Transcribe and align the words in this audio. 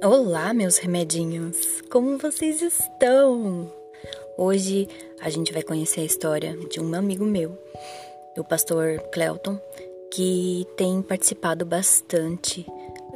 Olá, 0.00 0.54
meus 0.54 0.78
remedinhos! 0.78 1.82
Como 1.90 2.18
vocês 2.18 2.62
estão? 2.62 3.68
Hoje 4.36 4.86
a 5.20 5.28
gente 5.28 5.52
vai 5.52 5.60
conhecer 5.60 6.02
a 6.02 6.04
história 6.04 6.56
de 6.70 6.78
um 6.78 6.94
amigo 6.94 7.24
meu, 7.24 7.58
o 8.36 8.44
pastor 8.44 9.00
Clelton, 9.12 9.58
que 10.12 10.64
tem 10.76 11.02
participado 11.02 11.66
bastante 11.66 12.64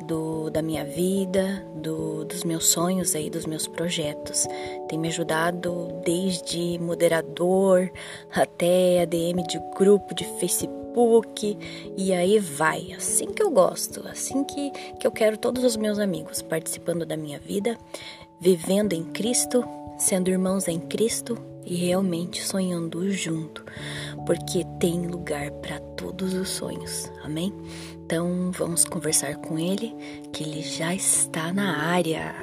do, 0.08 0.50
da 0.50 0.60
minha 0.60 0.84
vida, 0.84 1.64
do, 1.76 2.24
dos 2.24 2.42
meus 2.42 2.66
sonhos 2.66 3.14
aí, 3.14 3.30
dos 3.30 3.46
meus 3.46 3.68
projetos. 3.68 4.44
Tem 4.88 4.98
me 4.98 5.06
ajudado 5.06 6.00
desde 6.04 6.80
moderador 6.80 7.88
até 8.34 9.02
ADM 9.02 9.46
de 9.48 9.60
grupo 9.76 10.12
de 10.16 10.24
Facebook 10.40 10.81
e 11.96 12.12
aí 12.12 12.38
vai. 12.38 12.92
Assim 12.92 13.26
que 13.26 13.42
eu 13.42 13.50
gosto, 13.50 14.06
assim 14.08 14.44
que, 14.44 14.70
que 14.98 15.06
eu 15.06 15.10
quero 15.10 15.36
todos 15.36 15.64
os 15.64 15.76
meus 15.76 15.98
amigos 15.98 16.42
participando 16.42 17.04
da 17.06 17.16
minha 17.16 17.38
vida, 17.38 17.78
vivendo 18.40 18.92
em 18.92 19.04
Cristo, 19.04 19.64
sendo 19.98 20.30
irmãos 20.30 20.68
em 20.68 20.80
Cristo 20.80 21.38
e 21.64 21.74
realmente 21.76 22.42
sonhando 22.42 23.10
junto, 23.12 23.64
porque 24.26 24.64
tem 24.80 25.06
lugar 25.06 25.50
para 25.52 25.78
todos 25.78 26.34
os 26.34 26.48
sonhos. 26.48 27.10
Amém? 27.22 27.52
Então 28.04 28.50
vamos 28.52 28.84
conversar 28.84 29.36
com 29.36 29.58
ele, 29.58 29.94
que 30.32 30.42
ele 30.42 30.62
já 30.62 30.94
está 30.94 31.52
na 31.52 31.78
área. 31.86 32.34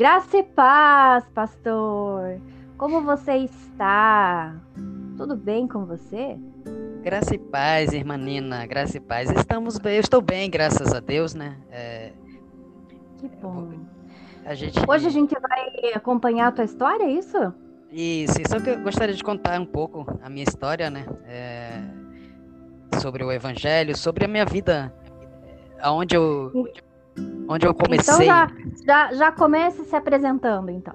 Graça 0.00 0.38
e 0.38 0.42
paz, 0.42 1.28
pastor. 1.34 2.40
Como 2.78 3.02
você 3.02 3.36
está? 3.36 4.58
Tudo 5.14 5.36
bem 5.36 5.68
com 5.68 5.84
você? 5.84 6.38
Graça 7.02 7.34
e 7.34 7.38
paz, 7.38 7.92
irmã 7.92 8.16
Nina, 8.16 8.64
graça 8.64 8.96
e 8.96 9.00
paz. 9.00 9.30
Estamos 9.30 9.76
bem, 9.76 9.96
eu 9.96 10.00
estou 10.00 10.22
bem, 10.22 10.48
graças 10.48 10.94
a 10.94 11.00
Deus, 11.00 11.34
né? 11.34 11.58
É... 11.70 12.12
Que 13.18 13.28
bom. 13.42 13.72
A 14.46 14.54
gente... 14.54 14.80
Hoje 14.88 15.06
a 15.06 15.10
gente 15.10 15.38
vai 15.38 15.92
acompanhar 15.94 16.46
a 16.46 16.52
tua 16.52 16.64
história, 16.64 17.04
é 17.04 17.10
isso? 17.10 17.52
Isso, 17.92 18.38
só 18.48 18.58
que 18.58 18.70
eu 18.70 18.80
gostaria 18.80 19.14
de 19.14 19.22
contar 19.22 19.60
um 19.60 19.66
pouco 19.66 20.18
a 20.22 20.30
minha 20.30 20.44
história, 20.44 20.88
né? 20.88 21.04
É... 21.26 21.78
Sobre 23.02 23.22
o 23.22 23.30
evangelho, 23.30 23.94
sobre 23.94 24.24
a 24.24 24.28
minha 24.28 24.46
vida, 24.46 24.94
aonde 25.78 26.16
eu, 26.16 26.50
onde 27.48 27.66
eu 27.66 27.74
comecei. 27.74 28.14
Então 28.14 28.24
já, 28.24 28.50
já, 28.86 29.12
já 29.14 29.32
comece 29.32 29.84
se 29.84 29.94
apresentando, 29.94 30.70
então. 30.70 30.94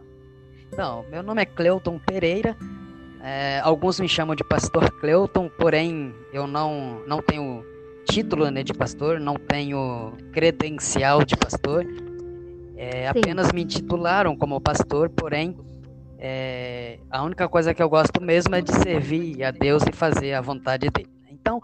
Então, 0.72 1.06
meu 1.10 1.24
nome 1.24 1.42
é 1.42 1.46
Cleuton 1.46 2.00
Pereira, 2.00 2.56
é, 3.28 3.60
alguns 3.64 4.00
me 4.00 4.08
chamam 4.08 4.36
de 4.36 4.44
pastor 4.44 4.92
Cleuton, 5.00 5.50
porém 5.58 6.14
eu 6.32 6.46
não, 6.46 7.02
não 7.08 7.24
tenho 7.24 7.66
título 8.08 8.52
né, 8.52 8.62
de 8.62 8.72
pastor, 8.72 9.20
não 9.20 9.36
tenho 9.36 10.14
credencial 10.32 11.24
de 11.24 11.36
pastor. 11.36 11.86
É, 12.78 13.08
apenas 13.08 13.52
me 13.52 13.66
titularam 13.66 14.36
como 14.36 14.62
pastor, 14.62 15.10
porém 15.10 15.58
é, 16.20 17.00
a 17.10 17.24
única 17.24 17.50
coisa 17.50 17.74
que 17.74 17.82
eu 17.82 17.90
gosto 17.90 18.22
mesmo 18.22 18.54
é 18.54 18.62
de 18.62 18.72
servir 18.74 19.44
a 19.44 19.50
Deus 19.50 19.82
e 19.90 19.92
fazer 19.92 20.34
a 20.34 20.42
vontade 20.42 20.90
dele. 20.92 21.10
Então, 21.32 21.60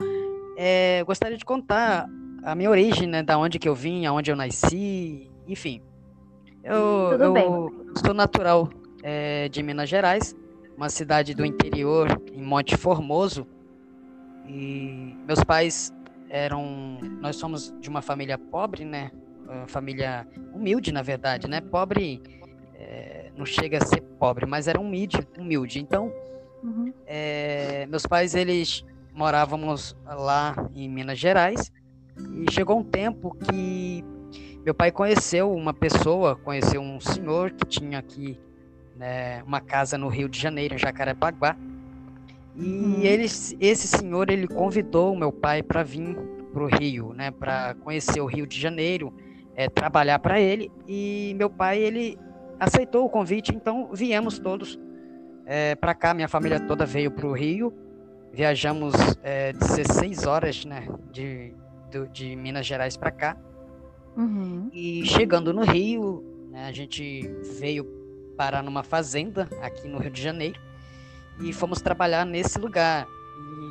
é, 0.58 1.04
gostaria 1.04 1.38
de 1.38 1.46
contar 1.46 2.08
a 2.44 2.56
minha 2.56 2.70
origem, 2.70 3.08
né, 3.08 3.24
da 3.24 3.38
onde 3.38 3.60
que 3.60 3.68
eu 3.68 3.76
vim, 3.76 4.06
aonde 4.06 4.32
eu 4.32 4.36
nasci, 4.36 5.30
enfim. 5.48 5.82
Eu, 6.64 7.18
eu 7.20 7.86
sou 8.04 8.14
natural 8.14 8.70
é, 9.04 9.50
de 9.50 9.64
Minas 9.64 9.90
Gerais, 9.90 10.36
uma 10.78 10.90
cidade 10.90 11.34
do 11.34 11.46
interior, 11.46 12.22
em 12.34 12.42
Monte 12.42 12.78
Formoso. 12.78 13.48
E 14.48 15.16
meus 15.28 15.44
pais 15.44 15.94
eram. 16.30 16.98
Nós 17.20 17.36
somos 17.36 17.74
de 17.80 17.90
uma 17.90 18.02
família 18.02 18.38
pobre, 18.38 18.86
né? 18.86 19.12
Uma 19.48 19.68
família 19.68 20.28
humilde, 20.54 20.92
na 20.92 21.02
verdade, 21.02 21.48
né? 21.48 21.62
Pobre 21.62 22.22
é, 22.76 23.32
não 23.36 23.46
chega 23.46 23.78
a 23.78 23.86
ser 23.86 24.02
pobre, 24.20 24.46
mas 24.46 24.68
era 24.68 24.80
humilde. 24.80 25.28
humilde. 25.38 25.80
Então, 25.80 26.12
uhum. 26.64 26.94
é, 27.06 27.86
meus 27.88 28.06
pais, 28.06 28.36
eles 28.36 28.84
morávamos 29.14 29.96
lá 30.06 30.56
em 30.76 30.90
Minas 30.90 31.20
Gerais. 31.20 31.72
E 32.18 32.52
chegou 32.52 32.80
um 32.80 32.84
tempo 32.84 33.36
que 33.36 34.04
meu 34.64 34.74
pai 34.74 34.92
conheceu 34.92 35.52
uma 35.52 35.74
pessoa, 35.74 36.36
conheceu 36.36 36.82
um 36.82 37.00
senhor 37.00 37.52
que 37.52 37.66
tinha 37.66 37.98
aqui 37.98 38.40
né, 38.96 39.42
uma 39.44 39.60
casa 39.60 39.98
no 39.98 40.08
Rio 40.08 40.30
de 40.30 40.40
Janeiro, 40.40 40.76
em 40.76 40.78
Jacarepaguá. 40.78 41.58
E 42.56 42.62
uhum. 42.62 43.02
ele, 43.02 43.24
esse 43.24 43.88
senhor 43.88 44.30
ele 44.30 44.48
convidou 44.48 45.14
o 45.14 45.18
meu 45.18 45.32
pai 45.32 45.64
para 45.64 45.82
vir 45.82 46.16
para 46.54 46.64
o 46.64 46.68
Rio, 46.68 47.14
né, 47.14 47.32
para 47.32 47.74
conhecer 47.76 48.22
o 48.22 48.26
Rio 48.26 48.46
de 48.46 48.60
Janeiro, 48.60 49.12
é, 49.56 49.68
trabalhar 49.68 50.20
para 50.20 50.40
ele. 50.40 50.72
E 50.88 51.34
meu 51.38 51.50
pai 51.50 51.80
ele 51.80 52.20
aceitou 52.60 53.06
o 53.06 53.10
convite, 53.10 53.56
então 53.56 53.90
viemos 53.92 54.38
todos 54.38 54.80
é, 55.46 55.74
para 55.76 55.96
cá. 55.96 56.14
Minha 56.14 56.28
família 56.28 56.60
toda 56.60 56.86
veio 56.86 57.10
para 57.10 57.26
o 57.26 57.32
Rio. 57.32 57.74
Viajamos 58.32 58.94
é, 59.24 59.54
16 59.54 60.26
horas, 60.26 60.66
né, 60.66 60.88
de, 61.12 61.54
de, 61.92 62.08
de 62.08 62.36
Minas 62.36 62.66
Gerais 62.66 62.96
para 62.96 63.12
cá. 63.12 63.38
Uhum. 64.16 64.70
E 64.74 65.06
chegando 65.06 65.54
no 65.54 65.64
Rio, 65.64 66.24
né, 66.50 66.66
a 66.66 66.72
gente 66.72 67.22
veio 67.60 67.86
parar 68.38 68.64
numa 68.64 68.84
fazenda 68.84 69.48
aqui 69.62 69.88
no 69.88 70.00
Rio 70.00 70.12
de 70.12 70.22
Janeiro 70.22 70.60
e 71.40 71.54
fomos 71.54 71.82
trabalhar 71.82 72.26
nesse 72.26 72.58
lugar. 72.58 73.08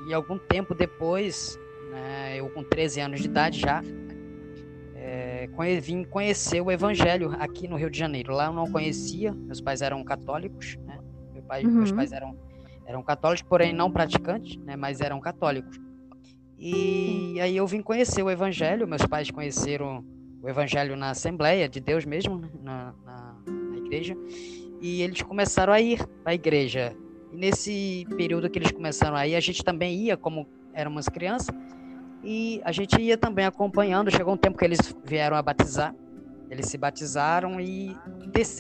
E 0.09 0.15
algum 0.15 0.39
tempo 0.39 0.75
depois, 0.75 1.59
né, 1.91 2.37
eu 2.37 2.49
com 2.51 2.63
13 2.63 3.01
anos 3.01 3.21
de 3.21 3.27
idade 3.27 3.61
já, 3.61 3.83
é, 4.95 5.49
vim 5.81 6.05
conhecer 6.05 6.61
o 6.61 6.71
Evangelho 6.71 7.35
aqui 7.39 7.67
no 7.67 7.77
Rio 7.77 7.91
de 7.91 7.99
Janeiro. 7.99 8.33
Lá 8.33 8.47
eu 8.47 8.53
não 8.53 8.71
conhecia, 8.71 9.33
meus 9.33 9.61
pais 9.61 9.83
eram 9.83 10.03
católicos, 10.05 10.77
né? 10.87 10.99
Meu 11.33 11.43
pai, 11.43 11.65
uhum. 11.65 11.73
Meus 11.73 11.93
pais 11.93 12.13
eram, 12.13 12.37
eram 12.87 13.03
católicos, 13.03 13.47
porém 13.49 13.73
não 13.73 13.91
praticantes, 13.91 14.57
né? 14.59 14.77
mas 14.77 15.01
eram 15.01 15.21
católicos. 15.21 15.81
E 16.61 17.41
aí 17.41 17.57
eu 17.57 17.67
vim 17.67 17.81
conhecer 17.81 18.23
o 18.23 18.31
Evangelho, 18.31 18.87
meus 18.87 19.07
pais 19.07 19.31
conheceram 19.31 20.05
o 20.43 20.49
Evangelho 20.49 20.95
na 20.95 21.11
Assembleia 21.11 21.69
de 21.69 21.81
Deus 21.81 22.05
mesmo, 22.05 22.39
né? 22.39 22.49
na, 22.63 22.95
na, 23.05 23.37
na 23.47 23.79
igreja 23.79 24.15
e 24.81 25.03
eles 25.03 25.23
começaram 25.23 25.73
a 25.73 25.81
ir 25.81 26.05
para 26.23 26.33
a 26.33 26.35
igreja. 26.35 26.97
E 27.33 27.37
nesse 27.37 28.07
período 28.17 28.49
que 28.49 28.59
eles 28.59 28.73
começaram 28.73 29.17
a 29.17 29.27
ir, 29.27 29.37
a 29.37 29.41
gente 29.41 29.63
também 29.63 29.95
ia, 29.95 30.17
como 30.17 30.49
éramos 30.73 31.09
crianças, 31.09 31.55
e 32.25 32.61
a 32.65 32.73
gente 32.73 33.01
ia 33.01 33.17
também 33.17 33.45
acompanhando. 33.45 34.11
Chegou 34.11 34.35
um 34.35 34.37
tempo 34.37 34.59
que 34.59 34.65
eles 34.65 34.95
vieram 35.05 35.37
a 35.37 35.43
batizar, 35.43 35.95
eles 36.51 36.67
se 36.67 36.79
batizaram 36.79 37.61
e, 37.61 37.97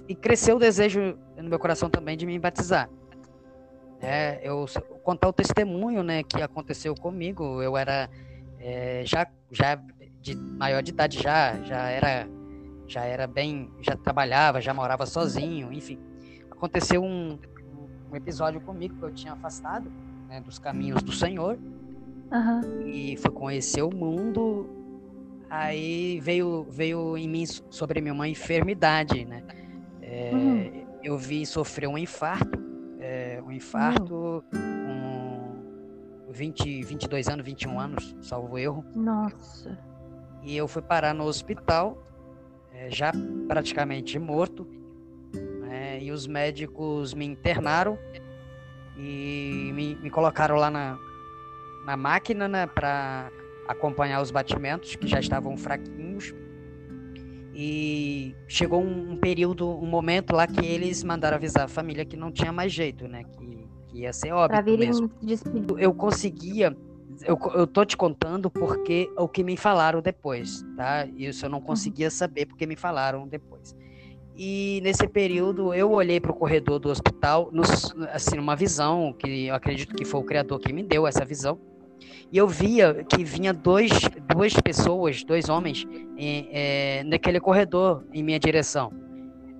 e 0.08 0.14
cresceu 0.14 0.56
o 0.56 0.58
desejo 0.58 1.18
no 1.36 1.48
meu 1.48 1.58
coração 1.58 1.88
também 1.88 2.16
de 2.16 2.26
me 2.26 2.38
batizar. 2.38 2.88
É, 4.00 4.40
eu 4.42 4.66
contar 5.02 5.28
o 5.28 5.32
testemunho, 5.32 6.02
né, 6.02 6.22
que 6.22 6.40
aconteceu 6.42 6.94
comigo. 6.94 7.62
Eu 7.62 7.76
era 7.76 8.08
é, 8.58 9.02
já 9.04 9.26
já 9.50 9.78
de 10.20 10.34
maior 10.34 10.82
de 10.82 10.90
idade 10.90 11.22
já 11.22 11.60
já 11.62 11.88
era 11.88 12.28
já 12.86 13.04
era 13.04 13.26
bem 13.26 13.70
já 13.80 13.96
trabalhava 13.96 14.60
já 14.60 14.74
morava 14.74 15.06
sozinho, 15.06 15.72
enfim 15.72 15.98
aconteceu 16.60 17.02
um, 17.02 17.38
um 18.12 18.16
episódio 18.16 18.60
comigo 18.60 18.94
que 18.96 19.02
eu 19.02 19.10
tinha 19.10 19.32
afastado 19.32 19.90
né, 20.28 20.42
dos 20.42 20.58
caminhos 20.58 21.02
do 21.02 21.10
Senhor 21.10 21.58
uhum. 22.30 22.86
e 22.86 23.16
fui 23.16 23.30
conhecer 23.30 23.82
o 23.82 23.90
mundo. 23.90 24.68
Aí 25.48 26.20
veio 26.20 26.66
veio 26.70 27.16
em 27.16 27.26
mim 27.26 27.44
sobre 27.46 28.00
mim 28.02 28.10
uma 28.10 28.28
enfermidade, 28.28 29.24
né? 29.24 29.42
É, 30.02 30.30
uhum. 30.32 30.86
Eu 31.02 31.18
vi 31.18 31.46
sofrer 31.46 31.88
um 31.88 31.96
infarto, 31.96 32.60
um 33.50 33.52
infarto 33.52 34.44
com 34.50 36.32
20, 36.32 36.82
22 36.82 37.28
anos, 37.28 37.44
21 37.44 37.80
anos, 37.80 38.16
salvo 38.22 38.58
erro. 38.58 38.84
Nossa. 38.94 39.78
E 40.42 40.56
eu 40.56 40.66
fui 40.66 40.80
parar 40.80 41.12
no 41.14 41.24
hospital, 41.24 42.02
é, 42.72 42.90
já 42.90 43.12
praticamente 43.46 44.18
morto 44.18 44.66
e 46.10 46.10
os 46.12 46.26
médicos 46.26 47.14
me 47.14 47.24
internaram 47.24 47.98
e 48.96 49.70
me, 49.72 49.94
me 49.96 50.10
colocaram 50.10 50.56
lá 50.56 50.70
na, 50.70 50.98
na 51.86 51.96
máquina, 51.96 52.48
né, 52.48 52.66
para 52.66 53.30
acompanhar 53.68 54.20
os 54.20 54.30
batimentos 54.30 54.96
que 54.96 55.06
já 55.06 55.20
estavam 55.20 55.56
fraquinhos. 55.56 55.99
E 57.54 58.34
chegou 58.46 58.80
um, 58.80 59.12
um, 59.12 59.16
período, 59.16 59.68
um 59.68 59.86
momento 59.86 60.34
lá 60.34 60.46
que 60.46 60.64
eles 60.64 61.02
mandaram 61.02 61.36
avisar 61.36 61.64
a 61.64 61.68
família 61.68 62.04
que 62.04 62.16
não 62.16 62.30
tinha 62.30 62.52
mais 62.52 62.72
jeito, 62.72 63.08
né, 63.08 63.24
que, 63.24 63.68
que 63.88 63.98
ia 63.98 64.12
ser 64.12 64.32
óbvio 64.32 64.78
mesmo. 64.78 65.10
Despedir. 65.20 65.66
Eu 65.78 65.92
conseguia 65.92 66.76
eu, 67.22 67.38
eu 67.54 67.66
tô 67.66 67.84
te 67.84 67.96
contando 67.96 68.50
porque 68.50 69.10
o 69.16 69.28
que 69.28 69.42
me 69.42 69.56
falaram 69.56 70.00
depois, 70.00 70.64
tá? 70.76 71.06
Isso 71.16 71.44
eu 71.44 71.50
não 71.50 71.58
uhum. 71.58 71.64
conseguia 71.64 72.10
saber 72.10 72.46
porque 72.46 72.66
me 72.66 72.76
falaram 72.76 73.26
depois. 73.26 73.76
E 74.36 74.80
nesse 74.82 75.06
período 75.06 75.74
eu 75.74 75.90
olhei 75.90 76.18
para 76.20 76.30
o 76.30 76.34
corredor 76.34 76.78
do 76.78 76.88
hospital, 76.88 77.50
nos, 77.52 77.94
assim, 78.12 78.36
numa 78.36 78.56
visão 78.56 79.12
que 79.12 79.46
eu 79.46 79.54
acredito 79.54 79.94
que 79.94 80.04
foi 80.04 80.20
o 80.20 80.24
Criador 80.24 80.58
que 80.58 80.72
me 80.72 80.82
deu 80.82 81.06
essa 81.06 81.24
visão. 81.24 81.58
E 82.32 82.38
eu 82.38 82.46
via 82.46 83.04
que 83.04 83.24
vinha 83.24 83.52
dois, 83.52 83.90
duas 84.32 84.52
pessoas, 84.54 85.24
dois 85.24 85.48
homens, 85.48 85.86
é, 86.18 87.02
naquele 87.04 87.40
corredor 87.40 88.04
em 88.12 88.22
minha 88.22 88.38
direção. 88.38 88.92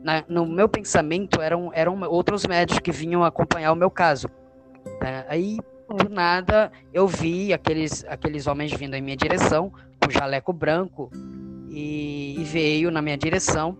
Na, 0.03 0.25
no 0.29 0.47
meu 0.47 0.69
pensamento 0.69 1.41
eram, 1.41 1.71
eram 1.75 2.01
outros 2.09 2.47
médicos 2.47 2.81
que 2.81 2.93
vinham 2.93 3.23
acompanhar 3.25 3.73
o 3.73 3.77
meu 3.77 3.91
caso. 3.91 4.29
Né? 5.03 5.25
Aí, 5.29 5.59
do 5.89 6.09
nada, 6.09 6.71
eu 6.93 7.07
vi 7.07 7.53
aqueles, 7.53 8.05
aqueles 8.09 8.47
homens 8.47 8.73
vindo 8.73 8.95
em 8.95 9.03
minha 9.03 9.17
direção, 9.17 9.73
com 10.03 10.11
jaleco 10.11 10.53
branco, 10.53 11.11
e, 11.69 12.37
e 12.39 12.45
veio 12.45 12.91
na 12.91 13.03
minha 13.03 13.17
direção, 13.17 13.77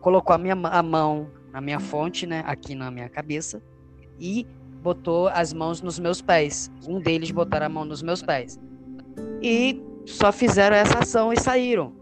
colocou 0.00 0.34
a, 0.34 0.38
minha, 0.38 0.54
a 0.54 0.82
mão 0.82 1.30
na 1.52 1.60
minha 1.60 1.78
fonte, 1.78 2.26
né, 2.26 2.42
aqui 2.46 2.74
na 2.74 2.90
minha 2.90 3.08
cabeça, 3.08 3.62
e 4.18 4.46
botou 4.82 5.28
as 5.28 5.52
mãos 5.52 5.80
nos 5.80 5.98
meus 5.98 6.20
pés. 6.20 6.70
Um 6.86 7.00
deles 7.00 7.30
botaram 7.30 7.66
a 7.66 7.68
mão 7.68 7.84
nos 7.84 8.02
meus 8.02 8.22
pés. 8.22 8.58
E 9.40 9.80
só 10.04 10.32
fizeram 10.32 10.76
essa 10.76 10.98
ação 10.98 11.32
e 11.32 11.40
saíram. 11.40 11.92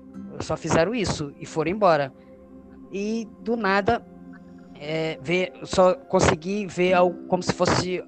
Só 0.41 0.57
fizeram 0.57 0.95
isso 0.95 1.33
e 1.39 1.45
foram 1.45 1.71
embora. 1.71 2.13
E 2.91 3.29
do 3.43 3.57
nada, 3.57 4.05
é, 4.81 5.19
ver, 5.23 5.53
só 5.65 5.95
consegui 5.95 6.67
ver 6.67 6.95
algo 6.95 7.27
como 7.27 7.43
se 7.43 7.53
fosse 7.53 8.03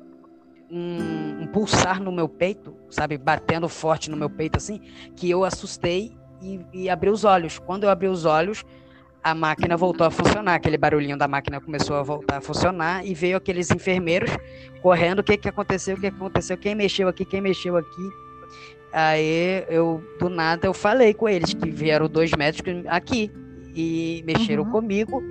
um, 0.71 1.43
um, 1.43 1.47
pulsar 1.47 2.03
no 2.03 2.11
meu 2.11 2.29
peito, 2.29 2.75
sabe, 2.89 3.19
batendo 3.19 3.69
forte 3.69 4.11
no 4.11 4.17
meu 4.17 4.31
peito 4.31 4.57
assim, 4.57 4.81
que 5.15 5.31
eu 5.31 5.45
assustei 5.45 6.17
e, 6.41 6.61
e 6.73 6.91
abri 6.91 7.11
os 7.11 7.25
olhos. 7.25 7.59
Quando 7.59 7.85
eu 7.85 7.91
abri 7.91 8.09
os 8.09 8.25
olhos, 8.25 8.65
a 9.23 9.35
máquina 9.35 9.77
voltou 9.77 10.07
a 10.07 10.11
funcionar, 10.11 10.55
aquele 10.55 10.77
barulhinho 10.77 11.17
da 11.17 11.29
máquina 11.29 11.61
começou 11.61 11.97
a 11.97 12.03
voltar 12.03 12.39
a 12.39 12.41
funcionar 12.41 13.07
e 13.07 13.15
veio 13.15 13.37
aqueles 13.37 13.71
enfermeiros 13.71 14.31
correndo, 14.81 15.21
o 15.21 15.23
que 15.23 15.37
que 15.37 15.49
aconteceu, 15.49 15.97
o 15.97 16.01
que, 16.01 16.09
aconteceu, 16.09 16.59
quem 16.59 16.75
mexeu 16.75 17.09
aqui, 17.09 17.25
quem 17.25 17.41
mexeu 17.41 17.77
aqui. 17.77 18.11
Aí 18.93 19.65
eu, 19.69 20.03
do 20.19 20.29
nada, 20.29 20.67
eu 20.67 20.75
falei 20.75 21.15
com 21.15 21.29
eles 21.29 21.55
que 21.55 21.71
vieram 21.71 22.09
dois 22.09 22.33
médicos 22.33 22.75
aqui 22.89 23.31
e 23.75 24.23
mexeram 24.27 24.65
uhum. 24.65 24.71
comigo. 24.71 25.23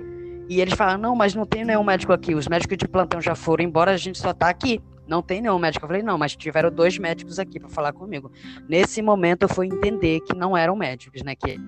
E 0.48 0.60
eles 0.60 0.74
falaram, 0.74 1.00
não, 1.00 1.14
mas 1.14 1.34
não 1.34 1.46
tem 1.46 1.64
nenhum 1.64 1.84
médico 1.84 2.12
aqui, 2.12 2.34
os 2.34 2.48
médicos 2.48 2.76
de 2.78 2.88
plantão 2.88 3.20
já 3.20 3.34
foram 3.34 3.64
embora, 3.64 3.92
a 3.92 3.96
gente 3.96 4.18
só 4.18 4.32
tá 4.32 4.48
aqui. 4.48 4.80
Não 5.06 5.20
tem 5.20 5.42
nenhum 5.42 5.58
médico. 5.58 5.84
Eu 5.84 5.88
falei, 5.88 6.02
não, 6.02 6.16
mas 6.16 6.34
tiveram 6.34 6.70
dois 6.70 6.96
médicos 6.96 7.38
aqui 7.38 7.58
para 7.58 7.68
falar 7.68 7.92
comigo. 7.92 8.30
Nesse 8.68 9.02
momento 9.02 9.42
eu 9.42 9.48
fui 9.48 9.66
entender 9.66 10.20
que 10.20 10.34
não 10.34 10.56
eram 10.56 10.76
médicos, 10.76 11.22
né? 11.22 11.34
Que 11.34 11.58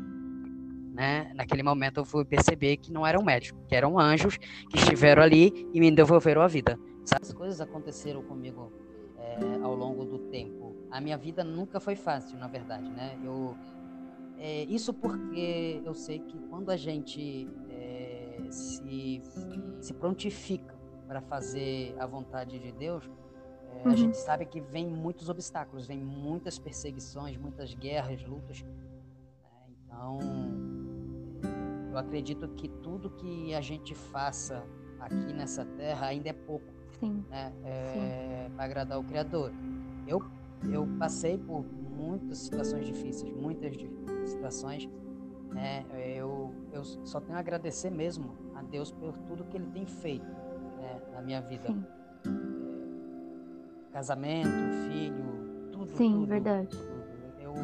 né? 0.94 1.32
Naquele 1.34 1.62
momento 1.62 1.98
eu 1.98 2.04
fui 2.04 2.24
perceber 2.24 2.76
que 2.76 2.92
não 2.92 3.04
eram 3.04 3.22
médicos, 3.22 3.60
que 3.66 3.74
eram 3.74 3.98
anjos 3.98 4.38
que 4.38 4.78
estiveram 4.78 5.22
ali 5.22 5.68
e 5.74 5.80
me 5.80 5.90
devolveram 5.90 6.40
a 6.40 6.46
vida. 6.46 6.78
As 7.20 7.32
coisas 7.32 7.60
aconteceram 7.60 8.22
comigo 8.22 8.72
é, 9.18 9.36
ao 9.62 9.74
longo 9.74 10.04
do 10.04 10.18
tempo. 10.30 10.74
A 10.90 11.00
minha 11.00 11.18
vida 11.18 11.42
nunca 11.42 11.80
foi 11.80 11.96
fácil, 11.96 12.38
na 12.38 12.46
verdade, 12.46 12.88
né? 12.88 13.18
Eu, 13.24 13.56
é, 14.38 14.62
isso 14.64 14.94
porque 14.94 15.82
eu 15.84 15.94
sei 15.94 16.20
que 16.20 16.38
quando 16.48 16.70
a 16.70 16.76
gente 16.76 17.48
é, 17.68 18.38
se, 18.50 19.20
se 19.80 19.92
prontifica 19.94 20.74
para 21.08 21.20
fazer 21.20 21.94
a 21.98 22.06
vontade 22.06 22.58
de 22.60 22.70
Deus, 22.70 23.10
é, 23.68 23.82
uhum. 23.84 23.92
a 23.92 23.96
gente 23.96 24.16
sabe 24.16 24.46
que 24.46 24.60
vem 24.60 24.86
muitos 24.86 25.28
obstáculos, 25.28 25.88
vem 25.88 25.98
muitas 25.98 26.56
perseguições, 26.56 27.36
muitas 27.36 27.74
guerras, 27.74 28.22
lutas. 28.24 28.62
Né? 28.62 28.70
Então, 29.84 30.18
eu 31.94 31.98
acredito 31.98 32.48
que 32.48 32.68
tudo 32.68 33.08
que 33.08 33.54
a 33.54 33.60
gente 33.60 33.94
faça 33.94 34.66
aqui 34.98 35.32
nessa 35.32 35.64
terra 35.64 36.08
ainda 36.08 36.28
é 36.28 36.32
pouco. 36.32 36.66
Sim. 36.98 37.24
Né? 37.30 37.52
É, 37.64 38.50
Para 38.54 38.64
agradar 38.64 38.98
o 38.98 39.04
Criador. 39.04 39.52
Eu, 40.06 40.20
eu 40.72 40.88
passei 40.98 41.38
por 41.38 41.64
muitas 41.64 42.38
situações 42.38 42.86
difíceis, 42.86 43.32
muitas 43.32 43.76
situações. 44.26 44.88
Né? 45.52 45.84
Eu, 46.16 46.52
eu 46.72 46.82
só 46.84 47.20
tenho 47.20 47.36
a 47.36 47.40
agradecer 47.40 47.90
mesmo 47.90 48.34
a 48.56 48.62
Deus 48.62 48.90
por 48.90 49.16
tudo 49.18 49.44
que 49.44 49.56
Ele 49.56 49.70
tem 49.70 49.86
feito 49.86 50.26
né? 50.26 51.00
na 51.12 51.22
minha 51.22 51.40
vida. 51.40 51.68
Sim. 51.68 51.84
Casamento, 53.92 54.48
filho, 54.88 55.70
tudo. 55.70 55.96
Sim, 55.96 56.12
tudo, 56.14 56.26
verdade. 56.26 56.76
Tudo. 56.76 57.04
Eu, 57.38 57.54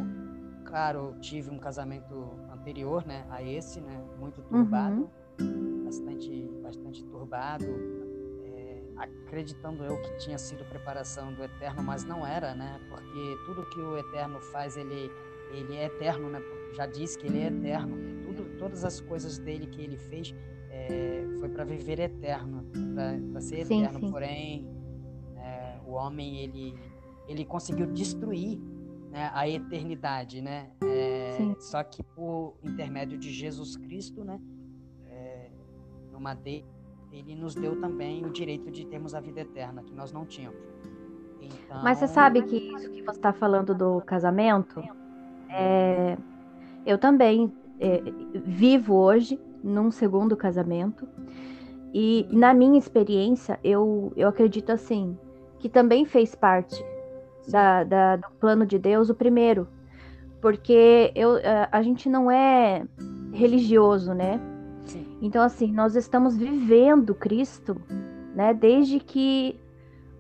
claro, 0.65 1.17
tive 1.21 1.51
um 1.51 1.59
casamento 1.59 2.39
anterior, 2.61 3.05
né, 3.07 3.27
a 3.31 3.43
esse, 3.43 3.81
né, 3.81 4.03
muito 4.19 4.43
turbado, 4.43 5.09
uhum. 5.41 5.85
bastante, 5.85 6.51
bastante 6.63 7.05
turbado, 7.05 7.67
é, 8.45 8.83
acreditando 8.97 9.83
eu 9.85 10.01
que 10.01 10.19
tinha 10.19 10.39
sido 10.39 10.65
preparação 10.67 11.33
do 11.33 11.43
Eterno, 11.43 11.83
mas 11.83 12.05
não 12.05 12.27
era, 12.27 12.55
né, 12.55 12.79
porque 12.89 13.37
tudo 13.47 13.69
que 13.71 13.81
o 13.81 13.97
Eterno 13.97 14.41
faz, 14.41 14.77
ele, 14.77 15.11
ele 15.53 15.77
é 15.77 15.87
eterno, 15.87 16.29
né, 16.29 16.41
já 16.75 16.87
disse 16.87 17.19
que 17.19 17.27
ele 17.27 17.39
é 17.39 17.47
eterno, 17.47 17.97
tudo, 18.25 18.59
todas 18.59 18.85
as 18.85 19.01
coisas 19.01 19.39
dele 19.39 19.67
que 19.67 19.81
ele 19.81 19.97
fez 19.97 20.35
é, 20.71 21.27
foi 21.41 21.49
para 21.49 21.65
viver 21.65 21.99
eterno, 21.99 22.65
para 23.33 23.41
ser 23.41 23.65
sim, 23.67 23.83
eterno, 23.83 24.01
sim. 24.01 24.11
porém 24.11 24.69
é, 25.37 25.79
o 25.87 25.93
homem 25.93 26.39
ele 26.39 26.75
ele 27.27 27.45
conseguiu 27.45 27.87
destruir 27.87 28.59
né, 29.11 29.31
a 29.33 29.49
eternidade, 29.49 30.41
né? 30.41 30.71
É, 30.83 31.10
só 31.59 31.83
que 31.83 32.03
por 32.03 32.55
intermédio 32.63 33.19
de 33.19 33.31
Jesus 33.31 33.77
Cristo, 33.77 34.25
né? 34.25 34.41
É, 35.09 35.51
no 36.13 36.21
madeira, 36.21 36.67
ele 37.13 37.35
nos 37.35 37.55
deu 37.55 37.81
também 37.81 38.25
o 38.25 38.31
direito 38.31 38.71
de 38.71 38.87
termos 38.87 39.15
a 39.15 39.21
vida 39.21 39.41
eterna, 39.41 39.83
que 39.83 39.95
nós 39.95 40.13
não 40.13 40.25
tínhamos. 40.25 40.61
Então... 41.41 41.83
Mas 41.83 41.99
você 41.99 42.09
sabe 42.09 42.43
que 42.43 42.57
isso 42.57 42.91
que 42.91 43.03
você 43.03 43.19
está 43.19 43.33
falando 43.33 43.75
do 43.75 44.01
casamento, 44.03 44.83
é, 45.49 46.17
eu 46.87 46.99
também 46.99 47.53
é, 47.81 48.01
vivo 48.45 48.95
hoje 48.95 49.41
num 49.63 49.91
segundo 49.91 50.37
casamento. 50.37 51.09
E 51.93 52.29
na 52.31 52.55
minha 52.55 52.79
experiência, 52.79 53.59
eu, 53.65 54.13
eu 54.17 54.29
acredito 54.29 54.71
assim, 54.71 55.19
que 55.59 55.69
também 55.69 56.05
fez 56.05 56.35
parte 56.35 56.85
da, 57.49 57.83
da, 57.83 58.17
do 58.17 58.31
plano 58.39 58.65
de 58.65 58.79
Deus, 58.79 59.11
o 59.11 59.15
primeiro. 59.15 59.67
Porque 60.41 61.13
eu, 61.15 61.37
a, 61.37 61.69
a 61.79 61.83
gente 61.83 62.09
não 62.09 62.31
é 62.31 62.85
religioso, 63.33 64.15
né? 64.15 64.41
Sim. 64.85 65.07
Então, 65.21 65.43
assim, 65.43 65.73
nós 65.73 65.95
estamos 65.95 66.37
vivendo 66.37 67.15
Cristo, 67.15 67.77
né? 68.35 68.55
Desde 68.55 68.99
que 68.99 69.59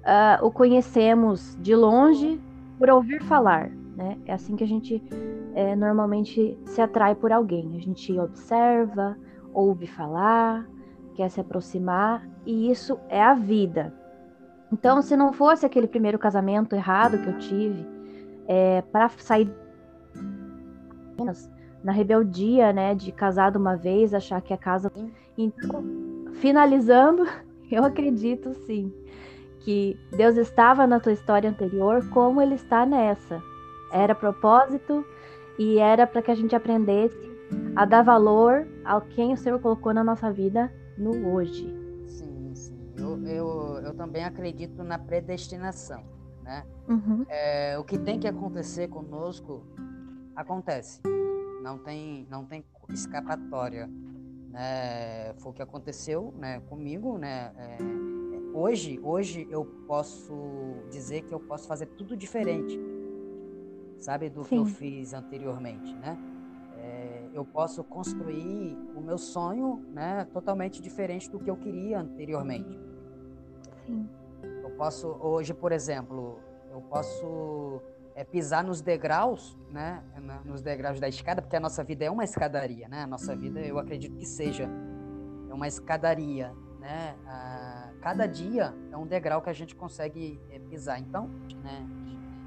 uh, 0.00 0.44
o 0.44 0.50
conhecemos 0.50 1.56
de 1.60 1.74
longe 1.74 2.40
por 2.78 2.90
ouvir 2.90 3.22
falar, 3.22 3.70
né? 3.96 4.18
É 4.26 4.32
assim 4.32 4.56
que 4.56 4.64
a 4.64 4.66
gente 4.66 5.02
é, 5.54 5.74
normalmente 5.74 6.58
se 6.64 6.80
atrai 6.80 7.14
por 7.14 7.32
alguém. 7.32 7.76
A 7.76 7.80
gente 7.80 8.18
observa, 8.18 9.16
ouve 9.52 9.86
falar, 9.86 10.66
quer 11.14 11.28
se 11.28 11.40
aproximar, 11.40 12.26
e 12.46 12.70
isso 12.70 12.98
é 13.08 13.22
a 13.22 13.34
vida. 13.34 13.92
Então, 14.72 15.02
se 15.02 15.16
não 15.16 15.32
fosse 15.32 15.66
aquele 15.66 15.88
primeiro 15.88 16.18
casamento 16.18 16.74
errado 16.74 17.18
que 17.18 17.28
eu 17.28 17.38
tive, 17.38 17.84
é, 18.46 18.82
para 18.82 19.08
sair 19.08 19.52
na 21.82 21.92
rebeldia, 21.92 22.72
né, 22.72 22.94
de 22.94 23.10
casar 23.12 23.50
de 23.50 23.58
uma 23.58 23.76
vez, 23.76 24.12
achar 24.12 24.40
que 24.40 24.52
a 24.52 24.58
casa. 24.58 24.92
Então, 25.36 25.84
finalizando, 26.34 27.26
eu 27.70 27.84
acredito 27.84 28.54
sim 28.66 28.92
que 29.60 29.98
Deus 30.16 30.36
estava 30.36 30.86
na 30.86 30.98
tua 30.98 31.12
história 31.12 31.48
anterior, 31.48 32.06
como 32.10 32.40
Ele 32.40 32.54
está 32.54 32.86
nessa. 32.86 33.42
Era 33.92 34.14
propósito 34.14 35.04
e 35.58 35.78
era 35.78 36.06
para 36.06 36.22
que 36.22 36.30
a 36.30 36.34
gente 36.34 36.56
aprendesse 36.56 37.30
a 37.76 37.84
dar 37.84 38.02
valor 38.02 38.66
ao 38.84 39.02
quem 39.02 39.32
o 39.32 39.36
Senhor 39.36 39.60
colocou 39.60 39.92
na 39.92 40.02
nossa 40.02 40.32
vida 40.32 40.72
no 40.96 41.34
hoje. 41.34 41.80
Eu, 42.96 43.26
eu, 43.26 43.80
eu 43.84 43.94
também 43.94 44.24
acredito 44.24 44.82
na 44.82 44.98
predestinação, 44.98 46.02
né? 46.42 46.64
Uhum. 46.88 47.24
É, 47.28 47.78
o 47.78 47.84
que 47.84 47.98
tem 47.98 48.18
que 48.18 48.28
acontecer 48.28 48.88
conosco 48.88 49.62
acontece, 50.34 51.00
não 51.62 51.78
tem 51.78 52.26
não 52.30 52.44
tem 52.44 52.64
escapatória, 52.88 53.88
né? 54.50 55.32
Foi 55.38 55.52
o 55.52 55.54
que 55.54 55.62
aconteceu, 55.62 56.34
né? 56.36 56.60
Comigo, 56.68 57.18
né? 57.18 57.52
É, 57.56 57.78
hoje 58.54 58.98
hoje 59.02 59.46
eu 59.50 59.64
posso 59.86 60.34
dizer 60.90 61.22
que 61.22 61.32
eu 61.32 61.40
posso 61.40 61.66
fazer 61.66 61.86
tudo 61.86 62.16
diferente, 62.16 62.78
sabe 63.98 64.28
do 64.28 64.44
Sim. 64.44 64.48
que 64.48 64.56
eu 64.56 64.64
fiz 64.64 65.12
anteriormente, 65.14 65.94
né? 65.94 66.18
É, 66.78 67.28
eu 67.32 67.44
posso 67.44 67.84
construir 67.84 68.76
o 68.96 69.00
meu 69.00 69.18
sonho, 69.18 69.84
né? 69.92 70.26
Totalmente 70.32 70.80
diferente 70.82 71.30
do 71.30 71.38
que 71.38 71.50
eu 71.50 71.56
queria 71.56 72.00
anteriormente. 72.00 72.78
Sim. 73.86 74.08
Eu 74.62 74.70
posso, 74.70 75.08
hoje, 75.20 75.52
por 75.52 75.72
exemplo, 75.72 76.40
eu 76.70 76.80
posso 76.82 77.82
é, 78.20 78.24
pisar 78.24 78.62
nos 78.62 78.82
degraus, 78.82 79.56
né? 79.70 80.02
Nos 80.44 80.60
degraus 80.60 81.00
da 81.00 81.08
escada, 81.08 81.40
porque 81.40 81.56
a 81.56 81.60
nossa 81.60 81.82
vida 81.82 82.04
é 82.04 82.10
uma 82.10 82.22
escadaria, 82.22 82.86
né? 82.86 83.02
A 83.04 83.06
nossa 83.06 83.34
vida, 83.34 83.60
eu 83.60 83.78
acredito 83.78 84.14
que 84.16 84.26
seja 84.26 84.68
é 85.48 85.54
uma 85.54 85.66
escadaria, 85.66 86.52
né? 86.78 87.14
Cada 88.02 88.26
dia 88.26 88.74
é 88.92 88.96
um 88.96 89.06
degrau 89.06 89.40
que 89.40 89.48
a 89.48 89.54
gente 89.54 89.74
consegue 89.74 90.38
é, 90.50 90.58
pisar. 90.58 90.98
Então, 91.00 91.30
né? 91.62 91.86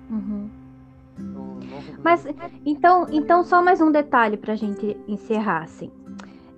Uhum. 0.10 0.50
Mas 2.04 2.26
então, 2.66 3.08
então 3.12 3.44
só 3.44 3.62
mais 3.62 3.82
um 3.82 3.92
detalhe 3.92 4.38
para 4.38 4.54
a 4.54 4.56
gente 4.56 4.96
encerrar, 5.08 5.64
assim. 5.64 5.92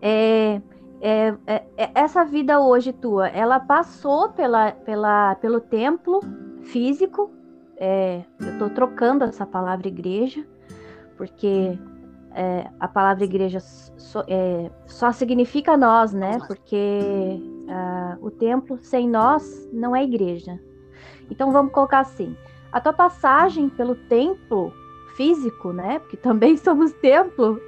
É, 0.01 0.61
é, 1.01 1.33
é, 1.47 1.63
é, 1.77 1.91
essa 1.93 2.23
vida 2.23 2.59
hoje 2.59 2.91
tua, 2.91 3.27
ela 3.29 3.59
passou 3.59 4.29
pela, 4.29 4.71
pela, 4.71 5.35
pelo 5.35 5.61
templo 5.61 6.19
físico. 6.63 7.31
É, 7.77 8.23
eu 8.39 8.53
estou 8.53 8.69
trocando 8.69 9.23
essa 9.23 9.45
palavra 9.45 9.87
igreja, 9.87 10.45
porque 11.17 11.77
é, 12.35 12.69
a 12.79 12.87
palavra 12.87 13.23
igreja 13.23 13.59
só, 13.61 14.23
é, 14.27 14.69
só 14.87 15.11
significa 15.11 15.77
nós, 15.77 16.13
né? 16.13 16.37
Porque 16.47 17.39
uh, 17.65 18.25
o 18.25 18.29
templo 18.29 18.77
sem 18.81 19.09
nós 19.09 19.67
não 19.71 19.95
é 19.95 20.03
igreja. 20.03 20.59
Então 21.29 21.51
vamos 21.51 21.71
colocar 21.71 21.99
assim: 21.99 22.35
a 22.71 22.79
tua 22.81 22.93
passagem 22.93 23.69
pelo 23.69 23.95
templo 23.95 24.73
físico, 25.15 25.71
né? 25.71 25.99
Porque 25.99 26.17
também 26.17 26.55
somos 26.57 26.91
templo. 26.93 27.59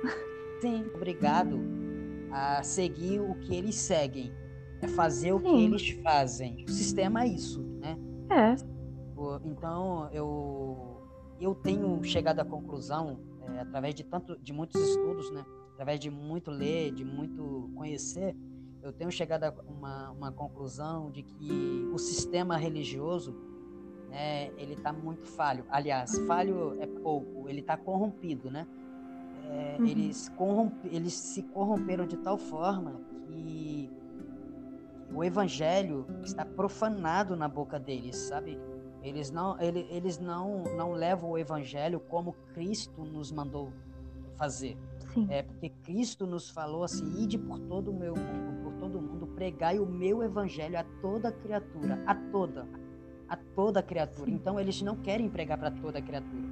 Sim, 0.60 0.86
obrigado 0.94 1.60
a 2.32 2.62
seguir 2.62 3.22
o 3.22 3.36
que 3.36 3.56
eles 3.56 3.76
seguem, 3.76 4.34
é 4.82 4.88
fazer 4.88 5.34
o 5.34 5.40
Sim. 5.40 5.46
que 5.46 5.64
eles 5.64 5.90
fazem. 6.04 6.66
O 6.68 6.72
sistema 6.72 7.24
é 7.24 7.28
isso, 7.28 7.62
né? 7.80 7.98
É. 8.30 8.77
Então 9.44 10.10
eu 10.12 11.04
eu 11.40 11.54
tenho 11.54 12.04
chegado 12.04 12.40
à 12.40 12.46
conclusão 12.46 13.20
é, 13.42 13.60
através 13.60 13.94
de 13.94 14.04
tanto 14.04 14.38
de 14.40 14.52
muitos 14.52 14.82
estudos, 14.82 15.32
né? 15.32 15.46
Através 15.74 16.00
de 16.00 16.10
muito 16.10 16.50
ler, 16.50 16.92
de 16.92 17.06
muito 17.06 17.70
conhecer, 17.76 18.36
eu 18.82 18.92
tenho 18.92 19.12
chegado 19.12 19.44
a 19.44 19.54
uma, 19.68 20.12
uma 20.12 20.32
conclusão 20.32 21.12
de 21.12 21.22
que 21.22 21.90
o 21.94 21.98
sistema 21.98 22.58
religioso 22.58 23.36
né, 24.10 24.48
ele 24.58 24.74
está 24.74 24.92
muito 24.92 25.28
falho. 25.28 25.66
Aliás, 25.70 26.18
falho 26.20 26.82
é 26.82 26.88
pouco, 26.88 27.48
ele 27.50 27.60
está 27.60 27.78
corrompido, 27.78 28.50
né? 28.50 28.66
É, 29.50 29.78
uhum. 29.80 29.86
eles, 29.86 30.30
corrompe, 30.30 30.90
eles 30.92 31.14
se 31.14 31.44
corromperam 31.44 32.06
de 32.06 32.18
tal 32.18 32.38
forma 32.38 33.00
que 33.28 33.90
o 35.14 35.24
evangelho 35.24 36.06
está 36.24 36.46
profanado 36.46 37.36
na 37.36 37.48
boca 37.48 37.80
deles, 37.80 38.16
sabe? 38.16 38.60
Eles 39.02 39.32
não, 39.32 39.60
ele, 39.62 39.88
eles 39.90 40.20
não, 40.20 40.64
não 40.76 40.92
levam 40.92 41.32
o 41.32 41.38
evangelho 41.38 42.00
como 42.00 42.34
Cristo 42.54 43.04
nos 43.04 43.32
mandou 43.32 43.72
fazer. 44.36 44.78
Sim. 45.14 45.28
É 45.30 45.42
porque 45.42 45.70
Cristo 45.84 46.28
nos 46.28 46.50
falou 46.50 46.84
assim: 46.84 47.24
ide 47.24 47.38
por 47.38 47.60
todo 47.60 47.92
o 47.92 47.94
meu 47.94 48.16
mundo, 48.16 48.64
por 48.64 48.74
todo 48.74 48.98
o 48.98 49.02
mundo, 49.02 49.28
pregai 49.28 49.80
o 49.80 49.86
meu 49.86 50.22
evangelho 50.24 50.78
a 50.78 50.84
toda 51.02 51.32
criatura, 51.32 52.02
a 52.06 52.14
toda, 52.16 52.68
a 53.30 53.38
toda 53.56 53.82
criatura. 53.82 54.30
Então 54.30 54.60
eles 54.60 54.82
não 54.82 54.96
querem 54.98 55.30
pregar 55.30 55.58
para 55.58 55.72
toda 55.72 56.02
criatura. 56.02 56.48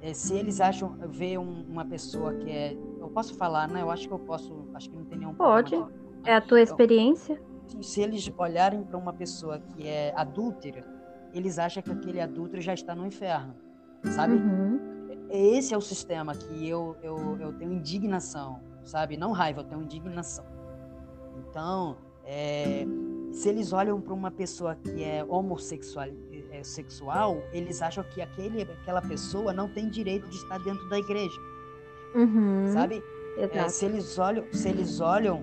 É, 0.00 0.12
se 0.12 0.34
eles 0.34 0.60
acham 0.60 0.96
ver 1.08 1.38
um, 1.38 1.62
uma 1.68 1.84
pessoa 1.84 2.34
que 2.34 2.50
é, 2.50 2.76
eu 3.00 3.08
posso 3.08 3.34
falar, 3.34 3.66
né? 3.68 3.82
Eu 3.82 3.90
acho 3.90 4.06
que 4.06 4.12
eu 4.14 4.18
posso, 4.18 4.68
acho 4.74 4.90
que 4.90 4.96
não 4.96 5.04
tem 5.04 5.18
nenhum 5.18 5.34
Pode. 5.34 5.70
Problema, 5.70 5.92
é 6.24 6.34
a 6.34 6.40
tua 6.40 6.60
experiência. 6.60 7.40
Então, 7.66 7.82
se 7.82 8.02
eles 8.02 8.30
olharem 8.36 8.84
para 8.84 8.96
uma 8.96 9.12
pessoa 9.12 9.58
que 9.58 9.86
é 9.86 10.12
adúltera, 10.14 10.84
eles 11.32 11.58
acham 11.58 11.82
que 11.82 11.90
aquele 11.90 12.20
adúltero 12.20 12.60
já 12.60 12.74
está 12.74 12.94
no 12.94 13.06
inferno, 13.06 13.54
sabe? 14.04 14.34
Uhum. 14.34 14.78
Esse 15.30 15.74
é 15.74 15.76
o 15.76 15.80
sistema 15.80 16.34
que 16.34 16.68
eu, 16.68 16.96
eu, 17.02 17.36
eu 17.40 17.52
tenho 17.52 17.72
indignação, 17.72 18.60
sabe? 18.84 19.16
Não 19.16 19.32
raiva, 19.32 19.60
eu 19.60 19.64
tenho 19.64 19.82
indignação. 19.82 20.44
Então, 21.38 21.96
é, 22.24 22.86
se 23.32 23.48
eles 23.48 23.72
olham 23.72 24.00
para 24.00 24.14
uma 24.14 24.30
pessoa 24.30 24.76
que 24.76 25.02
é 25.02 25.24
homossexual, 25.28 26.06
é, 26.50 26.62
sexual, 26.62 27.42
eles 27.52 27.82
acham 27.82 28.04
que 28.04 28.22
aquele, 28.22 28.62
aquela 28.62 29.02
pessoa 29.02 29.52
não 29.52 29.68
tem 29.68 29.88
direito 29.88 30.28
de 30.28 30.36
estar 30.36 30.58
dentro 30.58 30.88
da 30.88 30.98
igreja, 30.98 31.38
uhum. 32.14 32.72
sabe? 32.72 33.02
É, 33.38 33.68
se 33.68 33.84
eles 33.84 34.18
olham, 34.18 34.44
se 34.52 34.68
eles 34.68 35.00
olham 35.00 35.42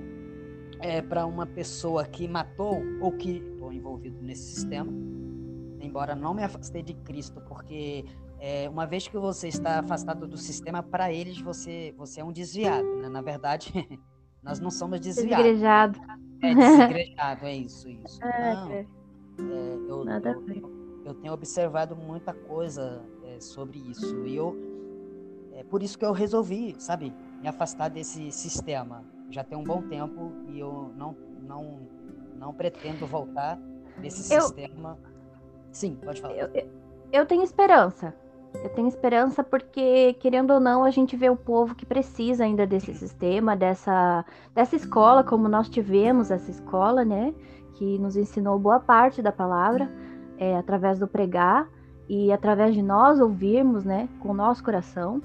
é, 0.80 1.02
para 1.02 1.26
uma 1.26 1.46
pessoa 1.46 2.04
que 2.06 2.28
matou 2.28 2.82
ou 3.00 3.12
que 3.12 3.38
estou 3.38 3.72
envolvido 3.72 4.18
nesse 4.22 4.56
sistema, 4.56 4.92
embora 5.86 6.16
não 6.16 6.34
me 6.34 6.44
afastei 6.44 6.82
de 6.82 6.94
Cristo, 6.94 7.42
porque 7.42 8.06
é, 8.40 8.68
uma 8.70 8.86
vez 8.86 9.08
que 9.08 9.18
você 9.18 9.48
está 9.48 9.80
afastado 9.80 10.28
do 10.28 10.38
sistema, 10.38 10.84
para 10.84 11.12
eles 11.12 11.40
você 11.40 11.94
você 11.98 12.22
é 12.22 12.24
um 12.24 12.32
desviado, 12.32 12.88
né? 12.98 13.10
Na 13.10 13.22
verdade, 13.22 13.72
nós 14.44 14.60
não 14.60 14.70
somos 14.70 15.00
desviados. 15.00 15.46
Desigrejado. 15.46 16.00
É 16.42 16.54
desigrejado, 16.54 17.46
é 17.48 17.56
isso, 17.56 17.90
isso. 17.90 18.24
É, 18.24 18.54
não, 18.54 18.72
é, 18.72 18.86
eu, 19.88 20.04
Nada 20.04 20.32
eu, 20.32 20.56
eu, 20.56 21.02
eu, 21.06 21.14
tenho 21.14 21.34
observado 21.34 21.96
muita 21.96 22.34
coisa 22.34 23.02
é, 23.24 23.40
sobre 23.40 23.80
isso 23.80 24.26
e 24.26 24.36
eu 24.36 24.58
é 25.54 25.64
por 25.64 25.84
isso 25.84 25.98
que 25.98 26.04
eu 26.04 26.12
resolvi, 26.12 26.76
sabe, 26.80 27.14
me 27.40 27.48
afastar 27.48 27.90
desse 27.90 28.32
sistema. 28.32 29.06
Já 29.30 29.44
tem 29.44 29.58
um 29.58 29.64
bom 29.64 29.82
tempo 29.84 30.34
e 30.50 30.60
eu 30.60 30.92
não 30.98 31.16
não 31.42 31.88
não 32.38 32.54
pretendo 32.54 33.08
voltar 33.08 33.58
nesse 33.98 34.34
eu... 34.34 34.42
sistema 34.42 34.98
Sim, 35.74 35.96
pode 35.96 36.22
falar. 36.22 36.36
Eu, 36.36 36.50
eu 37.12 37.26
tenho 37.26 37.44
esperança. 37.44 38.14
Eu 38.64 38.70
tenho 38.70 38.88
esperança 38.88 39.44
porque, 39.44 40.14
querendo 40.20 40.52
ou 40.52 40.60
não, 40.60 40.84
a 40.84 40.92
gente 40.92 41.18
vê 41.18 41.30
o 41.30 41.36
povo 41.36 41.74
que 41.74 41.86
precisa 41.86 42.44
ainda 42.44 42.68
desse 42.68 42.92
uhum. 42.92 42.98
sistema, 42.98 43.56
dessa, 43.56 44.24
dessa 44.54 44.76
escola, 44.76 45.24
como 45.24 45.50
nós 45.50 45.68
tivemos 45.68 46.30
essa 46.30 46.52
escola, 46.52 47.04
né? 47.04 47.34
Que 47.74 47.98
nos 47.98 48.16
ensinou 48.16 48.60
boa 48.60 48.80
parte 48.80 49.22
da 49.22 49.32
palavra 49.32 49.92
é, 50.38 50.56
através 50.56 51.00
do 51.00 51.08
pregar 51.08 51.68
e 52.08 52.32
através 52.32 52.76
de 52.76 52.84
nós 52.84 53.20
ouvirmos, 53.20 53.84
né? 53.84 54.08
Com 54.20 54.30
o 54.30 54.34
nosso 54.36 54.64
coração. 54.64 55.20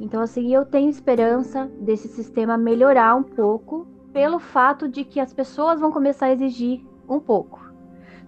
Então, 0.00 0.22
assim, 0.22 0.54
eu 0.54 0.64
tenho 0.64 0.88
esperança 0.88 1.70
desse 1.80 2.08
sistema 2.08 2.56
melhorar 2.56 3.14
um 3.14 3.22
pouco 3.22 3.86
pelo 4.12 4.38
fato 4.38 4.88
de 4.88 5.04
que 5.04 5.20
as 5.20 5.34
pessoas 5.34 5.78
vão 5.78 5.92
começar 5.92 6.26
a 6.26 6.32
exigir 6.32 6.82
um 7.06 7.20
pouco. 7.20 7.65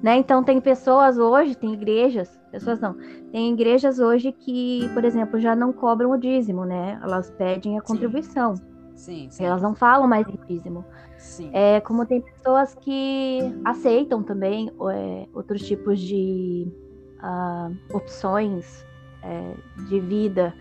Né? 0.03 0.17
Então 0.17 0.45
tem 0.45 0.61
pessoas 0.61 1.19
hoje, 1.19 1.57
tem 1.57 1.75
igrejas, 1.75 2.39
pessoas 2.53 2.79
não, 2.79 2.95
tem 3.33 3.53
igrejas 3.53 3.99
hoje 3.99 4.31
que, 4.31 4.89
por 4.95 5.05
exemplo, 5.05 5.41
já 5.41 5.57
não 5.57 5.73
cobram 5.73 6.13
o 6.13 6.17
dízimo, 6.17 6.65
né? 6.65 7.01
Elas 7.03 7.31
pedem 7.31 7.77
a 7.77 7.83
contribuição. 7.83 8.55
Sim, 8.95 9.29
sim. 9.31 9.45
Elas 9.45 9.61
não 9.61 9.75
falam 9.75 10.07
mais 10.07 10.27
em 10.29 10.39
dízimo. 10.47 10.85
Sim. 11.17 11.51
É, 11.53 11.81
como 11.81 12.07
tem 12.07 12.21
pessoas 12.21 12.75
que 12.77 13.41
aceitam 13.65 14.23
também 14.23 14.71
é, 14.93 15.27
outros 15.33 15.67
tipos 15.67 15.99
de 15.99 16.69
uh, 17.21 17.97
opções 17.97 18.87
é, 19.23 19.55
de 19.89 19.99
vida 19.99 20.55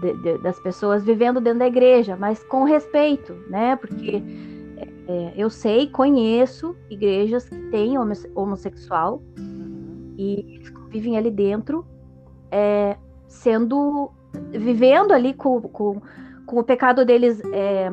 de, 0.00 0.14
de, 0.22 0.38
das 0.38 0.58
pessoas 0.60 1.04
vivendo 1.04 1.40
dentro 1.40 1.60
da 1.60 1.66
igreja, 1.66 2.16
mas 2.16 2.42
com 2.44 2.64
respeito, 2.64 3.34
né? 3.48 3.76
Porque 3.76 4.22
é, 5.10 5.32
eu 5.36 5.50
sei, 5.50 5.88
conheço 5.88 6.76
igrejas 6.88 7.48
que 7.48 7.58
têm 7.70 7.96
homossexual 8.32 9.20
uhum. 9.36 10.14
e 10.16 10.62
vivem 10.88 11.18
ali 11.18 11.32
dentro, 11.32 11.84
é, 12.48 12.96
sendo. 13.26 14.12
vivendo 14.52 15.12
ali 15.12 15.34
com, 15.34 15.60
com, 15.62 16.00
com 16.46 16.60
o 16.60 16.62
pecado 16.62 17.04
deles. 17.04 17.42
É, 17.52 17.90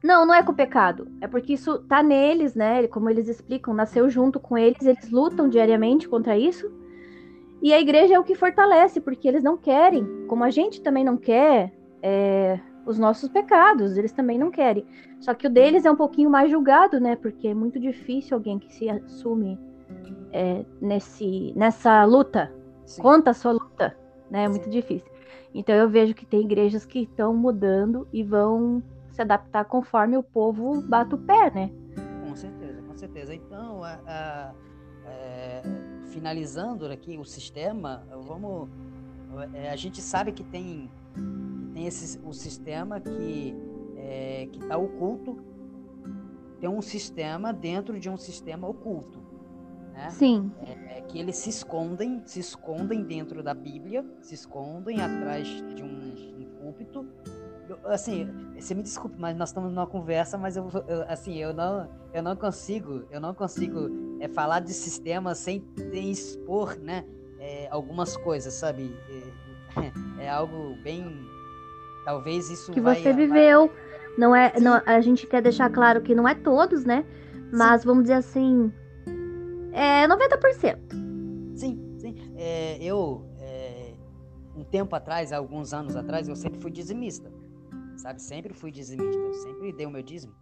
não, 0.00 0.24
não 0.24 0.32
é 0.32 0.44
com 0.44 0.52
o 0.52 0.54
pecado. 0.54 1.08
É 1.20 1.26
porque 1.26 1.54
isso 1.54 1.80
tá 1.88 2.04
neles, 2.04 2.54
né? 2.54 2.86
Como 2.86 3.10
eles 3.10 3.26
explicam, 3.26 3.74
nasceu 3.74 4.08
junto 4.08 4.38
com 4.38 4.56
eles, 4.56 4.86
eles 4.86 5.10
lutam 5.10 5.48
diariamente 5.48 6.08
contra 6.08 6.38
isso. 6.38 6.70
E 7.60 7.72
a 7.72 7.80
igreja 7.80 8.14
é 8.14 8.18
o 8.18 8.24
que 8.24 8.36
fortalece, 8.36 9.00
porque 9.00 9.26
eles 9.26 9.42
não 9.42 9.56
querem, 9.56 10.26
como 10.28 10.44
a 10.44 10.50
gente 10.50 10.80
também 10.82 11.04
não 11.04 11.16
quer, 11.16 11.72
é, 12.00 12.60
os 12.84 12.98
nossos 12.98 13.28
pecados, 13.28 13.96
eles 13.96 14.12
também 14.12 14.38
não 14.38 14.50
querem. 14.50 14.84
Só 15.20 15.34
que 15.34 15.46
o 15.46 15.50
deles 15.50 15.84
é 15.84 15.90
um 15.90 15.96
pouquinho 15.96 16.28
mais 16.28 16.50
julgado, 16.50 16.98
né? 17.00 17.16
Porque 17.16 17.48
é 17.48 17.54
muito 17.54 17.78
difícil 17.78 18.36
alguém 18.36 18.58
que 18.58 18.72
se 18.72 18.88
assume 18.88 19.58
é, 20.32 20.64
nesse, 20.80 21.52
nessa 21.54 22.04
luta, 22.04 22.52
Sim. 22.84 23.02
conta 23.02 23.30
a 23.30 23.34
sua 23.34 23.52
luta, 23.52 23.96
né? 24.30 24.44
É 24.44 24.48
muito 24.48 24.64
Sim. 24.64 24.70
difícil. 24.70 25.10
Então 25.54 25.74
eu 25.74 25.88
vejo 25.88 26.14
que 26.14 26.24
tem 26.24 26.40
igrejas 26.40 26.84
que 26.86 27.00
estão 27.00 27.34
mudando 27.34 28.08
e 28.12 28.22
vão 28.22 28.82
se 29.10 29.20
adaptar 29.20 29.64
conforme 29.66 30.16
o 30.16 30.22
povo 30.22 30.80
bate 30.82 31.14
o 31.14 31.18
pé, 31.18 31.50
né? 31.50 31.70
Com 32.26 32.34
certeza, 32.34 32.82
com 32.82 32.96
certeza. 32.96 33.34
Então, 33.34 33.84
a, 33.84 33.98
a, 34.06 34.52
é, 35.06 35.62
finalizando 36.06 36.86
aqui 36.86 37.18
o 37.18 37.24
sistema, 37.24 38.02
vamos. 38.26 38.68
É, 39.54 39.70
a 39.70 39.76
gente 39.76 40.00
sabe 40.00 40.32
que 40.32 40.42
tem 40.42 40.90
tem 41.72 41.86
esse, 41.86 42.18
o 42.24 42.32
sistema 42.32 43.00
que 43.00 43.56
é, 43.96 44.48
que 44.52 44.58
está 44.58 44.76
oculto, 44.76 45.38
tem 46.60 46.68
um 46.68 46.82
sistema 46.82 47.52
dentro 47.52 47.98
de 47.98 48.08
um 48.10 48.16
sistema 48.16 48.68
oculto. 48.68 49.20
Né? 49.92 50.10
Sim. 50.10 50.52
É, 50.60 50.98
é, 50.98 51.00
que 51.02 51.18
eles 51.18 51.36
se 51.36 51.50
escondem, 51.50 52.22
se 52.24 52.40
escondem 52.40 53.04
dentro 53.04 53.42
da 53.42 53.54
Bíblia, 53.54 54.04
se 54.20 54.34
escondem 54.34 55.00
atrás 55.00 55.46
de 55.46 55.82
um, 55.82 56.40
um 56.40 56.44
púlpito. 56.60 57.06
eu, 57.68 57.78
assim, 57.84 58.28
você 58.58 58.74
me 58.74 58.82
desculpe, 58.82 59.16
mas 59.18 59.36
nós 59.36 59.50
estamos 59.50 59.70
numa 59.70 59.86
conversa, 59.86 60.38
mas 60.38 60.56
eu, 60.56 60.68
eu, 60.86 61.02
assim, 61.08 61.36
eu 61.36 61.52
não, 61.52 61.88
eu 62.12 62.22
não 62.22 62.36
consigo, 62.36 63.04
eu 63.10 63.20
não 63.20 63.34
consigo 63.34 63.90
é, 64.20 64.28
falar 64.28 64.60
de 64.60 64.72
sistema 64.72 65.34
sem, 65.34 65.64
sem 65.76 66.10
expor, 66.10 66.78
né, 66.78 67.04
é, 67.38 67.68
algumas 67.70 68.16
coisas, 68.16 68.54
sabe? 68.54 68.96
É, 70.18 70.24
é, 70.24 70.30
algo 70.30 70.76
bem, 70.82 71.04
talvez 72.04 72.50
isso 72.50 72.72
que 72.72 72.80
vai, 72.80 72.96
você 72.96 73.12
viveu, 73.12 73.68
vai... 73.68 73.76
não 74.18 74.34
é, 74.34 74.52
não, 74.60 74.82
a 74.84 75.00
gente 75.00 75.26
quer 75.26 75.42
deixar 75.42 75.70
claro 75.70 76.02
que 76.02 76.14
não 76.14 76.26
é 76.26 76.34
todos, 76.34 76.84
né? 76.84 77.04
Mas 77.52 77.82
sim. 77.82 77.86
vamos 77.86 78.04
dizer 78.04 78.14
assim, 78.14 78.72
é 79.72 80.06
90%. 80.06 80.78
Sim, 81.54 81.96
sim. 81.98 82.16
É, 82.36 82.82
eu 82.82 83.26
um 84.54 84.64
tempo 84.64 84.94
atrás, 84.94 85.32
alguns 85.32 85.72
anos 85.72 85.96
atrás, 85.96 86.28
eu 86.28 86.36
sempre 86.36 86.60
fui 86.60 86.70
dizimista. 86.70 87.32
Sabe? 87.96 88.20
Sempre 88.20 88.54
fui 88.54 88.70
dizimista. 88.70 89.18
Eu 89.18 89.34
sempre 89.34 89.72
dei 89.72 89.86
o 89.86 89.90
meu 89.90 90.02
dízimo. 90.02 90.34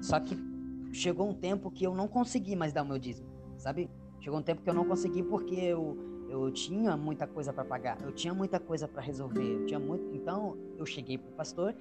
Só 0.00 0.20
que 0.20 0.36
chegou 0.92 1.28
um 1.28 1.34
tempo 1.34 1.70
que 1.70 1.84
eu 1.84 1.94
não 1.94 2.08
consegui 2.08 2.56
mais 2.56 2.72
dar 2.72 2.82
o 2.82 2.86
meu 2.86 2.98
dízimo. 2.98 3.28
Sabe? 3.58 3.90
Chegou 4.20 4.38
um 4.38 4.42
tempo 4.42 4.62
que 4.62 4.70
eu 4.70 4.74
não 4.74 4.84
consegui 4.84 5.22
porque 5.22 5.54
eu, 5.54 5.96
eu 6.30 6.50
tinha 6.50 6.96
muita 6.96 7.26
coisa 7.26 7.52
para 7.52 7.64
pagar. 7.64 8.00
Eu 8.02 8.12
tinha 8.12 8.32
muita 8.32 8.58
coisa 8.58 8.86
para 8.88 9.02
resolver. 9.02 9.42
Eu 9.42 9.66
tinha 9.66 9.80
muito... 9.80 10.14
Então, 10.14 10.56
eu 10.78 10.86
cheguei 10.86 11.18
pro 11.18 11.30
pastor 11.32 11.74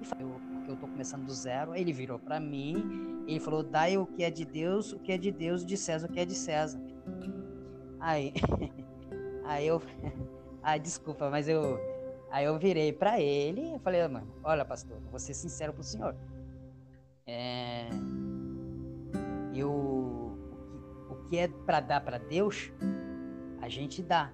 e 0.00 0.04
falei, 0.04 0.26
porque 0.26 0.70
eu 0.70 0.76
tô 0.76 0.86
começando 0.86 1.26
do 1.26 1.32
zero. 1.32 1.74
Ele 1.74 1.92
virou 1.92 2.18
para 2.18 2.38
mim, 2.38 3.24
ele 3.26 3.40
falou: 3.40 3.62
"Dai 3.62 3.96
o 3.96 4.06
que 4.06 4.22
é 4.22 4.30
de 4.30 4.44
Deus, 4.44 4.92
o 4.92 4.98
que 4.98 5.12
é 5.12 5.18
de 5.18 5.30
Deus, 5.30 5.64
de 5.64 5.76
César 5.76 6.06
o 6.06 6.12
que 6.12 6.20
é 6.20 6.24
de 6.24 6.34
César". 6.34 6.80
Aí 7.98 8.32
aí 9.44 9.66
eu 9.66 9.80
Ai, 10.68 10.80
desculpa, 10.80 11.30
mas 11.30 11.46
eu. 11.46 11.78
Aí 12.28 12.44
eu 12.44 12.58
virei 12.58 12.92
para 12.92 13.20
ele 13.20 13.76
e 13.76 13.78
falei, 13.78 14.06
mano, 14.08 14.26
olha, 14.42 14.64
pastor, 14.64 14.98
vou 15.12 15.20
ser 15.20 15.32
sincero 15.32 15.72
pro 15.72 15.84
senhor. 15.84 16.16
É... 17.24 17.88
Eu, 19.54 19.70
o 21.08 21.14
que 21.28 21.38
é 21.38 21.46
para 21.46 21.78
dar 21.78 22.00
para 22.00 22.18
Deus, 22.18 22.72
a 23.66 23.68
gente 23.68 24.02
dá. 24.02 24.32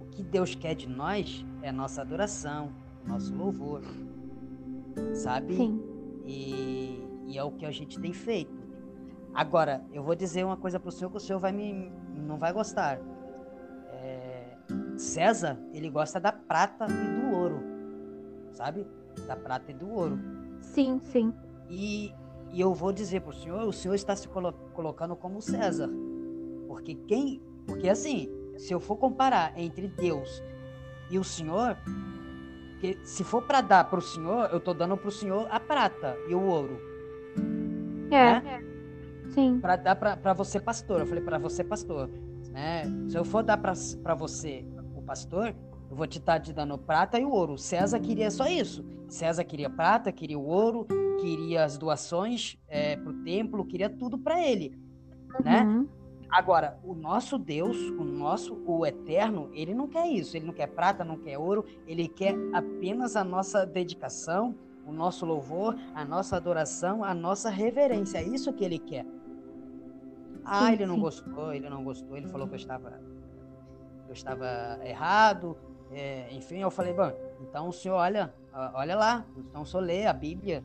O 0.00 0.06
que 0.06 0.22
Deus 0.22 0.54
quer 0.54 0.74
de 0.74 0.88
nós 0.88 1.44
é 1.62 1.70
nossa 1.70 2.00
adoração, 2.00 2.72
nosso 3.06 3.34
louvor, 3.34 3.82
sabe? 5.14 5.56
Sim. 5.56 5.82
E, 6.24 7.06
e 7.26 7.38
é 7.38 7.44
o 7.44 7.52
que 7.52 7.66
a 7.66 7.70
gente 7.70 8.00
tem 8.00 8.12
feito. 8.12 8.58
Agora, 9.34 9.84
eu 9.92 10.02
vou 10.02 10.16
dizer 10.16 10.44
uma 10.44 10.56
coisa 10.56 10.80
pro 10.80 10.90
senhor 10.90 11.10
que 11.10 11.18
o 11.18 11.20
senhor 11.20 11.38
vai 11.38 11.52
me, 11.52 11.92
não 12.14 12.36
vai 12.36 12.52
gostar. 12.52 13.00
César, 15.00 15.58
ele 15.72 15.88
gosta 15.88 16.20
da 16.20 16.30
prata 16.30 16.86
e 16.86 17.20
do 17.20 17.36
ouro, 17.36 17.62
sabe? 18.52 18.86
Da 19.26 19.34
prata 19.34 19.70
e 19.70 19.74
do 19.74 19.88
ouro. 19.88 20.18
Sim, 20.60 21.00
sim. 21.00 21.32
E, 21.68 22.12
e 22.52 22.60
eu 22.60 22.74
vou 22.74 22.92
dizer 22.92 23.20
para 23.20 23.30
o 23.30 23.34
senhor, 23.34 23.66
o 23.66 23.72
senhor 23.72 23.94
está 23.94 24.14
se 24.14 24.28
colo 24.28 24.52
colocando 24.74 25.16
como 25.16 25.40
César. 25.40 25.88
Porque 26.68 26.94
quem. 26.94 27.42
Porque 27.66 27.88
assim, 27.88 28.28
se 28.56 28.72
eu 28.72 28.80
for 28.80 28.96
comparar 28.96 29.52
entre 29.56 29.88
Deus 29.88 30.42
e 31.10 31.18
o 31.18 31.24
senhor, 31.24 31.76
que 32.80 32.98
se 33.04 33.24
for 33.24 33.42
para 33.42 33.60
dar 33.60 33.84
para 33.84 33.98
o 33.98 34.02
senhor, 34.02 34.48
eu 34.50 34.58
estou 34.58 34.74
dando 34.74 34.96
para 34.96 35.08
o 35.08 35.12
senhor 35.12 35.46
a 35.50 35.60
prata 35.60 36.16
e 36.28 36.34
o 36.34 36.42
ouro. 36.42 36.80
É. 38.10 38.40
Né? 38.40 38.64
Sim. 39.30 39.60
Para 39.60 39.76
dar 39.76 39.96
para 39.96 40.32
você, 40.32 40.58
pastor. 40.58 41.00
Eu 41.00 41.06
falei 41.06 41.22
para 41.22 41.38
você, 41.38 41.62
pastor. 41.62 42.10
Né? 42.50 42.84
Se 43.08 43.16
eu 43.16 43.24
for 43.24 43.44
dar 43.44 43.56
para 43.58 44.14
você 44.14 44.66
pastor, 45.10 45.56
eu 45.90 45.96
vou 45.96 46.06
te 46.06 46.18
estar 46.18 46.34
tá 46.34 46.40
te 46.40 46.52
dando 46.52 46.78
prata 46.78 47.18
e 47.18 47.24
o 47.24 47.30
ouro. 47.30 47.58
César 47.58 47.98
queria 47.98 48.30
só 48.30 48.46
isso. 48.46 48.84
César 49.08 49.42
queria 49.42 49.68
prata, 49.68 50.12
queria 50.12 50.38
o 50.38 50.46
ouro, 50.46 50.86
queria 51.20 51.64
as 51.64 51.76
doações 51.76 52.56
é, 52.68 52.96
para 52.96 53.10
o 53.10 53.24
templo, 53.24 53.64
queria 53.64 53.90
tudo 53.90 54.16
para 54.16 54.40
ele, 54.40 54.78
né? 55.44 55.62
uhum. 55.62 55.80
né? 55.80 55.88
Agora, 56.30 56.78
o 56.84 56.94
nosso 56.94 57.38
Deus, 57.38 57.76
o 57.76 58.04
nosso, 58.04 58.54
o 58.64 58.86
eterno, 58.86 59.50
ele 59.52 59.74
não 59.74 59.88
quer 59.88 60.06
isso. 60.06 60.36
Ele 60.36 60.46
não 60.46 60.52
quer 60.54 60.68
prata, 60.68 61.04
não 61.04 61.18
quer 61.18 61.38
ouro. 61.38 61.64
Ele 61.86 62.06
quer 62.06 62.36
apenas 62.52 63.16
a 63.16 63.24
nossa 63.24 63.66
dedicação, 63.66 64.54
o 64.86 64.92
nosso 64.92 65.26
louvor, 65.26 65.76
a 65.94 66.04
nossa 66.04 66.36
adoração, 66.36 67.02
a 67.02 67.12
nossa 67.12 67.50
reverência. 67.50 68.18
É 68.18 68.22
isso 68.22 68.52
que 68.52 68.64
ele 68.64 68.78
quer. 68.78 69.04
Ah, 70.44 70.72
ele 70.72 70.86
não 70.86 70.98
gostou, 71.00 71.52
ele 71.52 71.68
não 71.68 71.82
gostou. 71.82 72.16
Ele 72.16 72.28
falou 72.28 72.46
que 72.46 72.54
eu 72.54 72.58
estava 72.58 73.00
eu 74.10 74.14
estava 74.14 74.80
errado, 74.84 75.56
é, 75.92 76.26
enfim, 76.34 76.58
eu 76.58 76.70
falei, 76.70 76.92
bom, 76.92 77.12
então 77.40 77.68
o 77.68 77.72
senhor 77.72 77.94
olha, 77.94 78.34
olha 78.74 78.96
lá, 78.96 79.24
então 79.36 79.62
o 79.62 79.66
senhor 79.66 79.84
lê 79.84 80.04
a 80.04 80.12
Bíblia, 80.12 80.64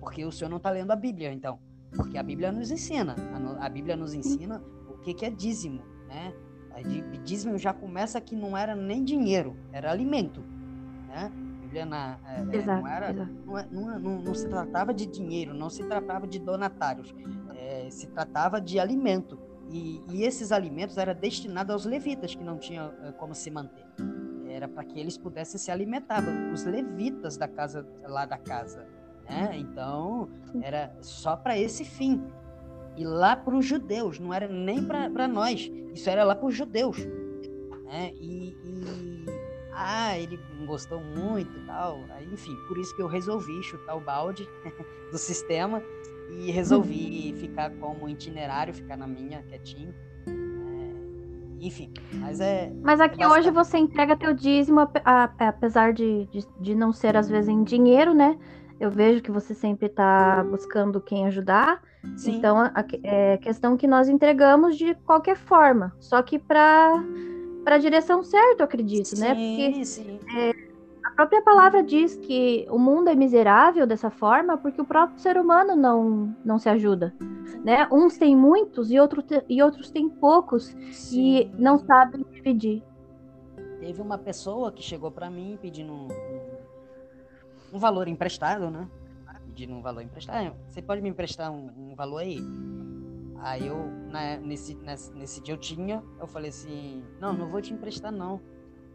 porque 0.00 0.24
o 0.24 0.32
senhor 0.32 0.48
não 0.48 0.56
está 0.56 0.70
lendo 0.70 0.90
a 0.92 0.96
Bíblia, 0.96 1.30
então, 1.30 1.58
porque 1.94 2.16
a 2.16 2.22
Bíblia 2.22 2.50
nos 2.50 2.70
ensina, 2.70 3.14
a, 3.34 3.66
a 3.66 3.68
Bíblia 3.68 3.96
nos 3.96 4.14
ensina 4.14 4.62
que, 5.06 5.14
que 5.14 5.24
é 5.24 5.30
dízimo, 5.30 5.82
né? 6.08 6.32
A 6.72 6.82
dízimo 7.22 7.56
já 7.56 7.72
começa 7.72 8.20
que 8.20 8.34
não 8.36 8.56
era 8.56 8.74
nem 8.74 9.02
dinheiro, 9.02 9.56
era 9.72 9.90
alimento, 9.90 10.42
né? 11.08 11.32
A 11.32 11.62
Bíblia 11.62 11.86
na, 11.86 12.18
é, 12.26 12.40
é 12.40 12.56
exato, 12.56 12.82
não, 12.82 12.88
era, 12.88 13.12
não, 13.12 13.58
é, 13.58 13.68
não, 13.70 14.18
não, 14.20 14.34
se 14.34 14.48
tratava 14.48 14.92
de 14.92 15.06
dinheiro, 15.06 15.54
não 15.54 15.70
se 15.70 15.84
tratava 15.84 16.26
de 16.26 16.38
donatários, 16.38 17.14
é, 17.54 17.88
se 17.90 18.08
tratava 18.08 18.60
de 18.60 18.78
alimento. 18.78 19.38
E, 19.68 20.00
e 20.10 20.22
esses 20.22 20.52
alimentos 20.52 20.96
eram 20.96 21.14
destinados 21.14 21.72
aos 21.72 21.84
levitas, 21.84 22.34
que 22.34 22.44
não 22.44 22.56
tinham 22.56 22.92
como 23.16 23.34
se 23.34 23.50
manter. 23.50 23.84
Era 24.48 24.68
para 24.68 24.84
que 24.84 24.98
eles 24.98 25.18
pudessem 25.18 25.58
se 25.58 25.70
alimentar, 25.70 26.22
os 26.52 26.64
levitas 26.64 27.36
da 27.36 27.48
casa, 27.48 27.86
lá 28.04 28.24
da 28.24 28.38
casa. 28.38 28.86
Né? 29.28 29.56
Então, 29.58 30.28
era 30.62 30.94
só 31.00 31.36
para 31.36 31.58
esse 31.58 31.84
fim. 31.84 32.22
E 32.96 33.04
lá 33.04 33.36
para 33.36 33.54
os 33.54 33.64
judeus, 33.64 34.18
não 34.18 34.32
era 34.32 34.48
nem 34.48 34.82
para 34.82 35.28
nós, 35.28 35.70
isso 35.92 36.08
era 36.08 36.24
lá 36.24 36.34
para 36.34 36.46
os 36.46 36.54
judeus. 36.54 36.98
Né? 37.84 38.12
E, 38.20 38.56
e, 38.64 39.26
ah, 39.72 40.18
ele 40.18 40.40
gostou 40.66 41.00
muito 41.00 41.64
tal. 41.66 42.00
Enfim, 42.32 42.56
por 42.66 42.78
isso 42.78 42.94
que 42.96 43.02
eu 43.02 43.06
resolvi 43.06 43.62
chutar 43.62 43.94
o 43.94 44.00
balde 44.00 44.48
do 45.12 45.18
sistema 45.18 45.82
e 46.30 46.50
resolvi 46.50 47.34
ficar 47.36 47.70
como 47.78 48.08
itinerário, 48.08 48.74
ficar 48.74 48.96
na 48.96 49.06
minha, 49.06 49.42
quietinho. 49.42 49.94
É, 50.26 51.64
enfim, 51.64 51.92
mas 52.14 52.40
é. 52.40 52.72
Mas 52.82 53.00
aqui 53.00 53.22
é 53.22 53.28
hoje 53.28 53.50
você 53.50 53.78
entrega 53.78 54.16
teu 54.16 54.32
dízimo, 54.34 54.80
apesar 55.04 55.92
de, 55.92 56.26
de, 56.26 56.46
de, 56.60 56.74
não 56.74 56.92
ser 56.92 57.16
às 57.16 57.28
vezes 57.28 57.48
em 57.48 57.62
dinheiro, 57.62 58.14
né? 58.14 58.38
Eu 58.80 58.90
vejo 58.90 59.22
que 59.22 59.30
você 59.30 59.54
sempre 59.54 59.86
está 59.86 60.42
buscando 60.44 61.00
quem 61.00 61.26
ajudar. 61.26 61.82
Sim. 62.16 62.36
Então, 62.36 62.58
a, 62.58 62.72
é 63.02 63.36
questão 63.38 63.76
que 63.76 63.86
nós 63.86 64.08
entregamos 64.08 64.76
de 64.76 64.94
qualquer 64.94 65.36
forma. 65.36 65.94
Só 66.00 66.22
que 66.22 66.38
para 66.38 67.02
a 67.66 67.78
direção 67.78 68.22
certa, 68.22 68.62
eu 68.62 68.64
acredito, 68.64 69.18
né? 69.18 69.34
sim, 69.34 69.56
né? 69.56 69.70
Porque 69.70 69.84
sim. 69.84 70.20
É, 70.36 70.52
a 71.06 71.10
própria 71.12 71.40
palavra 71.40 71.84
diz 71.84 72.16
que 72.16 72.66
o 72.68 72.78
mundo 72.78 73.08
é 73.08 73.14
miserável 73.14 73.86
dessa 73.86 74.10
forma 74.10 74.58
porque 74.58 74.80
o 74.80 74.84
próprio 74.84 75.20
ser 75.20 75.38
humano 75.38 75.76
não, 75.76 76.34
não 76.44 76.58
se 76.58 76.68
ajuda. 76.68 77.14
Né? 77.64 77.86
Uns 77.92 78.18
têm 78.18 78.36
muitos 78.36 78.90
e, 78.90 78.98
outro 78.98 79.22
te, 79.22 79.42
e 79.48 79.62
outros 79.62 79.88
têm 79.88 80.08
poucos 80.08 80.74
e 81.12 81.48
não 81.56 81.78
sabem 81.78 82.24
dividir. 82.32 82.82
Teve 83.78 84.02
uma 84.02 84.18
pessoa 84.18 84.72
que 84.72 84.82
chegou 84.82 85.12
para 85.12 85.30
mim 85.30 85.56
pedindo 85.62 85.92
um, 85.92 86.08
um, 87.72 87.78
valor 87.78 88.08
emprestado, 88.08 88.68
né? 88.68 88.88
Pedindo 89.56 89.74
um 89.74 89.80
valor 89.80 90.02
emprestado. 90.02 90.54
Você 90.68 90.82
pode 90.82 91.00
me 91.00 91.08
emprestar 91.08 91.50
um, 91.50 91.70
um 91.76 91.94
valor 91.94 92.18
aí? 92.18 92.38
Aí 93.38 93.66
eu, 93.66 93.86
né, 94.10 94.38
nesse, 94.38 94.74
nesse, 94.74 95.12
nesse 95.14 95.40
dia 95.40 95.54
eu 95.54 95.58
tinha, 95.58 96.02
eu 96.20 96.26
falei 96.26 96.50
assim, 96.50 97.02
não, 97.20 97.32
não 97.32 97.48
vou 97.48 97.60
te 97.62 97.72
emprestar 97.72 98.12
não 98.12 98.40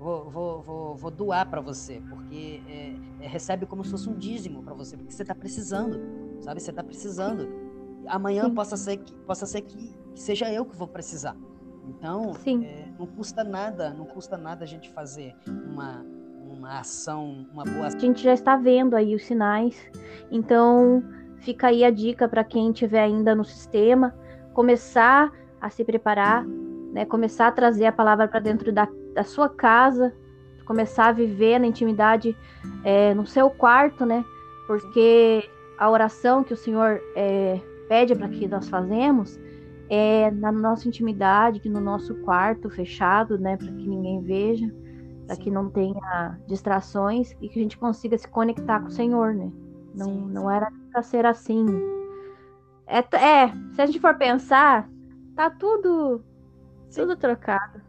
vou, 0.01 0.29
vou, 0.29 0.61
vou, 0.63 0.95
vou 0.95 1.11
doar 1.11 1.47
para 1.47 1.61
você, 1.61 2.01
porque 2.09 2.63
é, 2.67 3.23
é, 3.23 3.27
recebe 3.27 3.67
como 3.67 3.83
se 3.83 3.91
fosse 3.91 4.09
um 4.09 4.15
dízimo 4.15 4.63
para 4.63 4.73
você, 4.73 4.97
porque 4.97 5.13
você 5.13 5.21
está 5.21 5.35
precisando, 5.35 6.01
sabe? 6.39 6.59
Você 6.59 6.71
está 6.71 6.83
precisando. 6.83 7.47
Amanhã 8.07 8.45
Sim. 8.45 8.55
possa 8.55 8.75
ser 8.75 8.97
que 8.97 9.13
possa 9.13 9.45
ser 9.45 9.61
que, 9.61 9.93
que, 10.15 10.19
seja 10.19 10.51
eu 10.51 10.65
que 10.65 10.75
vou 10.75 10.87
precisar. 10.87 11.37
Então, 11.87 12.33
é, 12.63 12.91
não 12.97 13.05
custa 13.05 13.43
nada, 13.43 13.93
não 13.93 14.05
custa 14.05 14.37
nada 14.37 14.63
a 14.63 14.67
gente 14.67 14.89
fazer 14.89 15.35
uma 15.47 16.03
uma 16.51 16.79
ação, 16.79 17.45
uma 17.53 17.63
boa. 17.63 17.87
A 17.87 17.89
gente 17.89 18.23
já 18.23 18.33
está 18.33 18.55
vendo 18.55 18.95
aí 18.95 19.15
os 19.15 19.23
sinais. 19.23 19.75
Então, 20.29 21.03
fica 21.39 21.67
aí 21.67 21.83
a 21.83 21.89
dica 21.89 22.27
para 22.27 22.43
quem 22.43 22.71
estiver 22.71 23.03
ainda 23.03 23.33
no 23.35 23.43
sistema, 23.43 24.13
começar 24.53 25.31
a 25.59 25.69
se 25.69 25.83
preparar, 25.83 26.45
né? 26.93 27.05
Começar 27.05 27.47
a 27.47 27.51
trazer 27.51 27.85
a 27.85 27.91
palavra 27.91 28.27
para 28.27 28.39
dentro 28.39 28.71
da 28.71 28.87
da 29.13 29.23
sua 29.23 29.49
casa, 29.49 30.13
começar 30.65 31.07
a 31.07 31.11
viver 31.11 31.59
na 31.59 31.67
intimidade 31.67 32.35
é, 32.83 33.13
no 33.13 33.25
seu 33.25 33.49
quarto, 33.49 34.05
né? 34.05 34.23
Porque 34.67 35.43
a 35.77 35.89
oração 35.89 36.43
que 36.43 36.53
o 36.53 36.57
Senhor 36.57 37.01
é, 37.15 37.59
pede 37.89 38.15
para 38.15 38.29
que 38.29 38.47
nós 38.47 38.69
fazemos 38.69 39.39
é 39.89 40.31
na 40.31 40.51
nossa 40.51 40.87
intimidade, 40.87 41.67
no 41.67 41.81
nosso 41.81 42.15
quarto 42.21 42.69
fechado, 42.69 43.37
né? 43.37 43.57
Para 43.57 43.67
que 43.67 43.87
ninguém 43.87 44.21
veja, 44.21 44.73
para 45.31 45.37
que 45.37 45.49
não 45.49 45.69
tenha 45.69 46.37
distrações 46.45 47.31
e 47.39 47.47
que 47.47 47.57
a 47.57 47.63
gente 47.63 47.77
consiga 47.77 48.17
se 48.17 48.27
conectar 48.27 48.81
com 48.81 48.87
o 48.87 48.91
Senhor, 48.91 49.33
né? 49.33 49.49
Não, 49.95 50.05
sim, 50.07 50.27
não 50.27 50.51
era 50.51 50.69
para 50.91 51.01
ser 51.01 51.25
assim. 51.25 51.65
É, 52.85 52.97
é, 52.97 53.47
se 53.73 53.81
a 53.81 53.85
gente 53.85 53.99
for 53.99 54.17
pensar, 54.17 54.89
tá 55.33 55.49
tudo, 55.49 56.21
sim. 56.89 57.01
tudo 57.01 57.15
trocado. 57.15 57.81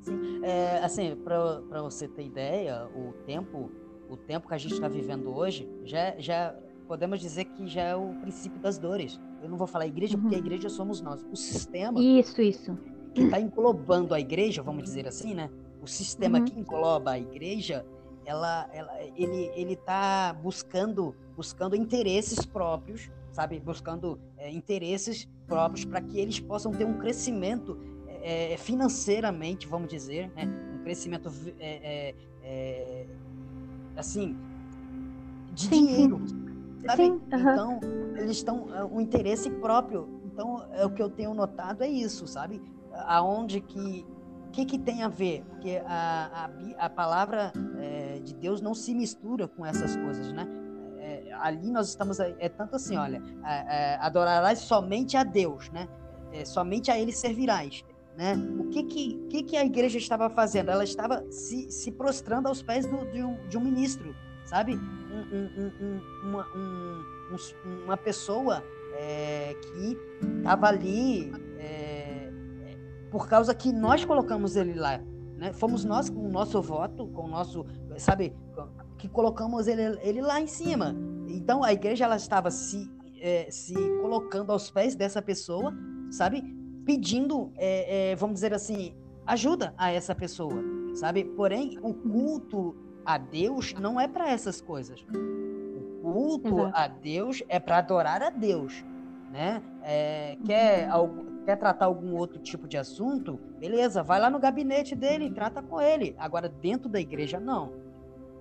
Sim, 0.00 0.40
é, 0.42 0.82
assim, 0.82 1.14
para 1.16 1.82
você 1.82 2.08
ter 2.08 2.24
ideia, 2.24 2.88
o 2.96 3.12
tempo, 3.26 3.70
o 4.08 4.16
tempo 4.16 4.48
que 4.48 4.54
a 4.54 4.58
gente 4.58 4.72
está 4.72 4.88
vivendo 4.88 5.34
hoje, 5.36 5.68
já, 5.84 6.14
já 6.18 6.54
podemos 6.88 7.20
dizer 7.20 7.44
que 7.44 7.66
já 7.66 7.82
é 7.82 7.96
o 7.96 8.14
princípio 8.22 8.58
das 8.58 8.78
dores. 8.78 9.20
Eu 9.42 9.50
não 9.50 9.58
vou 9.58 9.66
falar 9.66 9.86
igreja, 9.86 10.16
uhum. 10.16 10.22
porque 10.22 10.36
a 10.36 10.38
igreja 10.38 10.70
somos 10.70 11.02
nós. 11.02 11.22
O 11.30 11.36
sistema. 11.36 12.00
Isso, 12.00 12.40
isso. 12.40 12.78
Que 13.12 13.24
está 13.24 13.38
englobando 13.38 14.14
a 14.14 14.20
igreja, 14.20 14.62
vamos 14.62 14.82
dizer 14.82 15.06
assim, 15.06 15.34
né? 15.34 15.50
O 15.86 15.88
sistema 15.88 16.40
uhum. 16.40 16.44
que 16.44 16.58
engloba 16.58 17.12
a 17.12 17.18
igreja, 17.18 17.86
ela, 18.24 18.68
ela, 18.72 18.92
ele, 19.16 19.52
ele 19.54 19.74
está 19.74 20.32
buscando, 20.32 21.14
buscando 21.36 21.76
interesses 21.76 22.44
próprios, 22.44 23.08
sabe? 23.30 23.60
Buscando 23.60 24.18
é, 24.36 24.50
interesses 24.50 25.28
próprios 25.46 25.84
para 25.84 26.00
que 26.00 26.18
eles 26.18 26.40
possam 26.40 26.72
ter 26.72 26.84
um 26.84 26.98
crescimento 26.98 27.78
é, 28.20 28.56
financeiramente, 28.56 29.68
vamos 29.68 29.88
dizer, 29.88 30.28
né? 30.34 30.52
um 30.74 30.82
crescimento 30.82 31.30
é, 31.60 31.76
é, 32.02 32.14
é 32.42 33.06
assim 33.96 34.36
de 35.52 35.68
sim, 35.68 35.86
dinheiro, 35.86 36.20
sabe? 36.84 37.04
Sim, 37.04 37.20
Então 37.28 37.78
eles 38.16 38.38
estão 38.38 38.74
é, 38.74 38.84
um 38.84 39.00
interesse 39.00 39.48
próprio. 39.50 40.08
Então 40.24 40.66
é 40.72 40.84
o 40.84 40.90
que 40.90 41.00
eu 41.00 41.08
tenho 41.08 41.32
notado 41.32 41.84
é 41.84 41.88
isso, 41.88 42.26
sabe? 42.26 42.60
Aonde 42.92 43.60
que 43.60 44.04
que, 44.56 44.64
que 44.64 44.78
tem 44.78 45.02
a 45.02 45.08
ver? 45.08 45.44
Porque 45.50 45.82
a, 45.86 46.48
a, 46.78 46.86
a 46.86 46.90
palavra 46.90 47.52
é, 47.78 48.20
de 48.20 48.34
Deus 48.34 48.62
não 48.62 48.74
se 48.74 48.94
mistura 48.94 49.46
com 49.46 49.66
essas 49.66 49.94
coisas, 49.96 50.32
né? 50.32 50.48
É, 50.98 51.32
ali 51.34 51.70
nós 51.70 51.88
estamos, 51.88 52.18
é, 52.18 52.48
tanto 52.48 52.76
assim, 52.76 52.96
olha, 52.96 53.22
é, 53.44 53.96
adorarás 54.00 54.60
somente 54.60 55.16
a 55.16 55.22
Deus, 55.22 55.70
né? 55.70 55.86
somente 56.44 56.90
a 56.90 56.98
Ele 56.98 57.12
servirás. 57.12 57.82
Né? 58.14 58.34
O 58.58 58.68
que 58.68 58.82
que, 58.82 59.14
que, 59.28 59.42
que 59.42 59.56
a 59.56 59.64
igreja 59.64 59.96
estava 59.96 60.28
fazendo? 60.28 60.70
Ela 60.70 60.84
estava 60.84 61.24
se, 61.30 61.70
se 61.70 61.92
prostrando 61.92 62.46
aos 62.46 62.62
pés 62.62 62.86
do, 62.86 63.10
de, 63.10 63.22
um, 63.22 63.48
de 63.48 63.56
um 63.56 63.60
ministro, 63.60 64.14
sabe? 64.44 64.74
Um, 64.74 65.36
um, 65.36 65.72
um, 65.80 66.28
uma, 66.28 66.46
uma 67.84 67.96
pessoa 67.96 68.62
é, 68.94 69.54
que 69.54 69.98
estava 70.38 70.66
ali 70.68 71.30
é, 71.30 71.45
por 73.10 73.28
causa 73.28 73.54
que 73.54 73.72
nós 73.72 74.04
colocamos 74.04 74.56
ele 74.56 74.74
lá. 74.74 75.00
Né? 75.36 75.52
Fomos 75.52 75.84
nós 75.84 76.08
com 76.08 76.26
o 76.26 76.28
nosso 76.28 76.60
voto, 76.62 77.06
com 77.08 77.24
o 77.24 77.28
nosso, 77.28 77.64
sabe, 77.98 78.34
que 78.98 79.08
colocamos 79.08 79.66
ele, 79.66 79.98
ele 80.02 80.20
lá 80.20 80.40
em 80.40 80.46
cima. 80.46 80.94
Então 81.28 81.62
a 81.62 81.72
igreja 81.72 82.04
ela 82.04 82.16
estava 82.16 82.50
se, 82.50 82.90
é, 83.20 83.48
se 83.50 83.74
colocando 84.00 84.52
aos 84.52 84.70
pés 84.70 84.94
dessa 84.94 85.20
pessoa, 85.20 85.74
sabe? 86.10 86.56
pedindo, 86.86 87.52
é, 87.56 88.12
é, 88.12 88.16
vamos 88.16 88.34
dizer 88.34 88.54
assim, 88.54 88.94
ajuda 89.26 89.74
a 89.76 89.90
essa 89.90 90.14
pessoa, 90.14 90.62
sabe? 90.94 91.24
Porém, 91.24 91.76
o 91.82 91.92
culto 91.92 92.76
a 93.04 93.18
Deus 93.18 93.74
não 93.74 94.00
é 94.00 94.06
para 94.06 94.30
essas 94.30 94.60
coisas. 94.60 95.04
O 95.10 96.00
culto 96.12 96.60
Exato. 96.60 96.72
a 96.72 96.86
Deus 96.86 97.42
é 97.48 97.58
para 97.58 97.78
adorar 97.78 98.22
a 98.22 98.30
Deus, 98.30 98.84
né? 99.32 99.60
É, 99.82 100.38
quer, 100.46 100.88
algo, 100.88 101.26
quer 101.46 101.56
tratar 101.56 101.86
algum 101.86 102.16
outro 102.16 102.40
tipo 102.40 102.66
de 102.66 102.76
assunto? 102.76 103.38
Beleza, 103.60 104.02
vai 104.02 104.20
lá 104.20 104.28
no 104.28 104.40
gabinete 104.40 104.96
dele, 104.96 105.30
trata 105.30 105.62
com 105.62 105.80
ele. 105.80 106.16
Agora, 106.18 106.48
dentro 106.48 106.88
da 106.88 107.00
igreja, 107.00 107.38
não. 107.38 107.72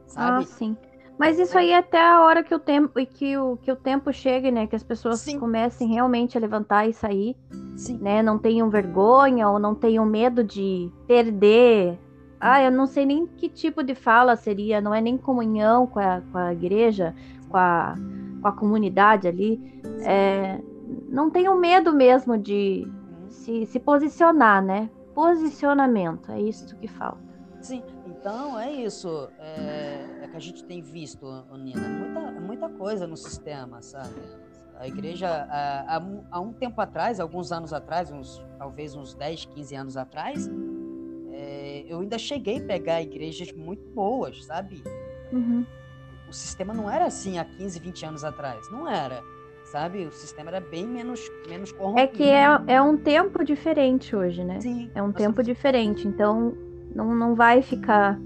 Sabe? 0.08 0.44
Ah, 0.44 0.48
sim. 0.48 0.76
Mas 1.18 1.40
isso 1.40 1.58
aí 1.58 1.70
é 1.70 1.78
até 1.78 2.02
a 2.02 2.22
hora 2.24 2.44
que 2.44 2.54
o 2.54 2.60
tempo 2.60 3.00
e 3.00 3.06
que 3.06 3.38
o, 3.38 3.58
que 3.58 3.72
o 3.72 3.76
tempo 3.76 4.12
chegue, 4.12 4.52
né? 4.52 4.68
Que 4.68 4.76
as 4.76 4.84
pessoas 4.84 5.22
Sim. 5.22 5.40
comecem 5.40 5.88
realmente 5.88 6.38
a 6.38 6.42
levantar 6.42 6.90
e 6.90 6.94
sair, 6.94 7.38
Sim. 7.78 8.00
né? 8.02 8.22
Não 8.22 8.38
tenham 8.38 8.70
vergonha 8.70 9.48
ou 9.48 9.58
não 9.58 9.74
tenham 9.74 10.06
medo 10.06 10.44
de 10.44 10.92
perder. 11.08 11.98
Ah, 12.40 12.62
eu 12.62 12.72
não 12.72 12.86
sei 12.86 13.06
nem 13.06 13.26
que 13.26 13.48
tipo 13.48 13.82
de 13.82 13.96
fala 13.96 14.36
seria, 14.36 14.82
não 14.82 14.94
é 14.94 15.00
nem 15.00 15.18
comunhão 15.18 15.88
com 15.88 16.00
a, 16.00 16.22
com 16.32 16.38
a 16.38 16.52
igreja, 16.52 17.16
com 17.48 17.56
a, 17.56 17.96
com 18.42 18.48
a 18.48 18.52
comunidade 18.52 19.28
ali. 19.28 19.62
É, 20.02 20.60
não 21.08 21.30
tenham 21.30 21.58
medo 21.58 21.94
mesmo 21.94 22.38
de 22.38 22.86
se, 23.30 23.66
se 23.66 23.80
posicionar, 23.80 24.64
né? 24.64 24.90
Posicionamento, 25.14 26.32
é 26.32 26.42
isso 26.42 26.76
que 26.78 26.88
falta. 26.88 27.24
Sim, 27.62 27.82
então 28.06 28.60
é 28.60 28.72
isso. 28.72 29.30
É, 29.40 30.24
é 30.24 30.28
que 30.28 30.38
a 30.38 30.40
gente 30.40 30.64
tem 30.64 30.82
visto, 30.82 31.26
Nina, 31.58 31.88
muita, 31.88 32.32
muita 32.42 32.70
coisa 32.70 33.08
no 33.08 33.16
sistema, 33.16 33.82
sabe? 33.82 34.14
A 34.78 34.88
igreja, 34.88 35.48
há, 35.50 36.02
há, 36.32 36.40
um 36.40 36.52
tempo 36.52 36.82
atrás, 36.82 37.20
alguns 37.20 37.52
anos 37.52 37.72
atrás, 37.72 38.12
uns, 38.12 38.44
talvez 38.58 38.94
uns 38.94 39.14
10, 39.14 39.46
15 39.46 39.76
anos 39.76 39.98
atrás, 39.98 40.50
é, 41.32 41.86
eu 41.88 42.02
ainda 42.02 42.18
cheguei 42.18 42.58
a 42.58 42.66
pegar 42.66 43.02
igrejas 43.02 43.52
muito 43.54 43.88
boas, 43.92 44.44
sabe? 44.46 44.84
Uhum. 45.32 45.66
O 46.28 46.34
sistema 46.34 46.74
não 46.74 46.90
era 46.90 47.06
assim 47.06 47.40
há 47.40 47.46
15, 47.46 47.80
20 47.80 48.06
anos 48.06 48.24
atrás. 48.24 48.70
Não 48.70 48.88
era 48.88 49.24
sabe? 49.66 50.06
O 50.06 50.12
sistema 50.12 50.50
era 50.50 50.62
bem 50.62 50.88
menos, 50.88 51.20
menos 51.50 51.72
corrompido. 51.72 52.02
É 52.02 52.08
que 52.08 52.24
é, 52.24 52.46
é 52.68 52.82
um 52.82 52.96
tempo 52.98 53.44
diferente 53.44 54.16
hoje, 54.16 54.44
né? 54.44 54.62
Sim. 54.62 54.90
É 54.96 55.02
um 55.02 55.12
tempo 55.12 55.44
diferente. 55.44 56.08
Então, 56.08 56.56
não, 56.94 57.14
não 57.14 57.36
vai 57.36 57.62
ficar. 57.62 58.20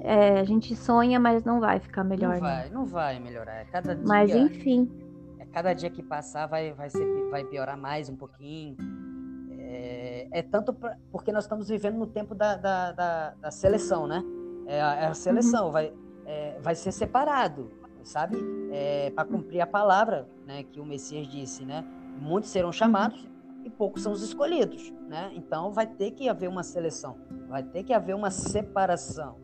É, 0.00 0.40
a 0.40 0.44
gente 0.44 0.74
sonha, 0.74 1.20
mas 1.20 1.44
não 1.44 1.60
vai 1.60 1.78
ficar 1.78 2.02
melhor. 2.02 2.34
Não 2.34 2.40
vai, 2.40 2.64
né? 2.64 2.70
não 2.72 2.84
vai 2.84 3.20
melhorar. 3.20 3.54
É 3.54 3.64
cada 3.64 3.94
dia, 3.94 4.04
mas 4.04 4.34
enfim. 4.34 4.90
É 5.38 5.46
cada 5.46 5.72
dia 5.72 5.88
que 5.88 6.02
passar 6.02 6.46
vai, 6.46 6.72
vai, 6.72 6.90
ser, 6.90 7.06
vai 7.30 7.44
piorar 7.44 7.76
mais 7.76 8.08
um 8.08 8.16
pouquinho. 8.16 8.76
É, 9.56 10.26
é 10.32 10.42
tanto 10.42 10.74
pra, 10.74 10.96
porque 11.10 11.30
nós 11.30 11.44
estamos 11.44 11.68
vivendo 11.68 11.96
no 11.96 12.06
tempo 12.06 12.34
da, 12.34 12.56
da, 12.56 12.92
da, 12.92 13.34
da 13.40 13.50
seleção, 13.50 14.08
né? 14.08 14.22
É 14.66 14.80
a, 14.82 14.94
é 14.94 15.06
a 15.06 15.14
seleção, 15.14 15.66
uhum. 15.66 15.72
vai, 15.72 15.92
é, 16.26 16.58
vai 16.60 16.74
ser 16.74 16.92
separado, 16.92 17.70
sabe? 18.04 18.36
É, 18.70 19.10
para 19.10 19.24
cumprir 19.24 19.60
a 19.60 19.66
palavra 19.66 20.28
né, 20.46 20.62
que 20.62 20.80
o 20.80 20.84
Messias 20.84 21.26
disse, 21.26 21.64
né? 21.64 21.84
Muitos 22.20 22.50
serão 22.50 22.70
chamados, 22.70 23.28
e 23.64 23.70
poucos 23.70 24.02
são 24.02 24.12
os 24.12 24.22
escolhidos, 24.22 24.92
né? 25.08 25.30
Então 25.34 25.72
vai 25.72 25.86
ter 25.86 26.10
que 26.12 26.28
haver 26.28 26.48
uma 26.48 26.62
seleção, 26.62 27.16
vai 27.48 27.62
ter 27.62 27.82
que 27.82 27.92
haver 27.92 28.14
uma 28.14 28.30
separação. 28.30 29.36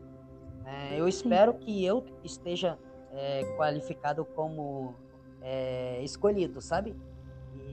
É, 0.65 0.99
eu 0.99 1.07
espero 1.07 1.53
que 1.53 1.83
eu 1.83 2.05
esteja 2.23 2.77
é, 3.11 3.43
qualificado 3.57 4.23
como 4.23 4.93
é, 5.41 6.03
escolhido, 6.03 6.61
sabe? 6.61 6.95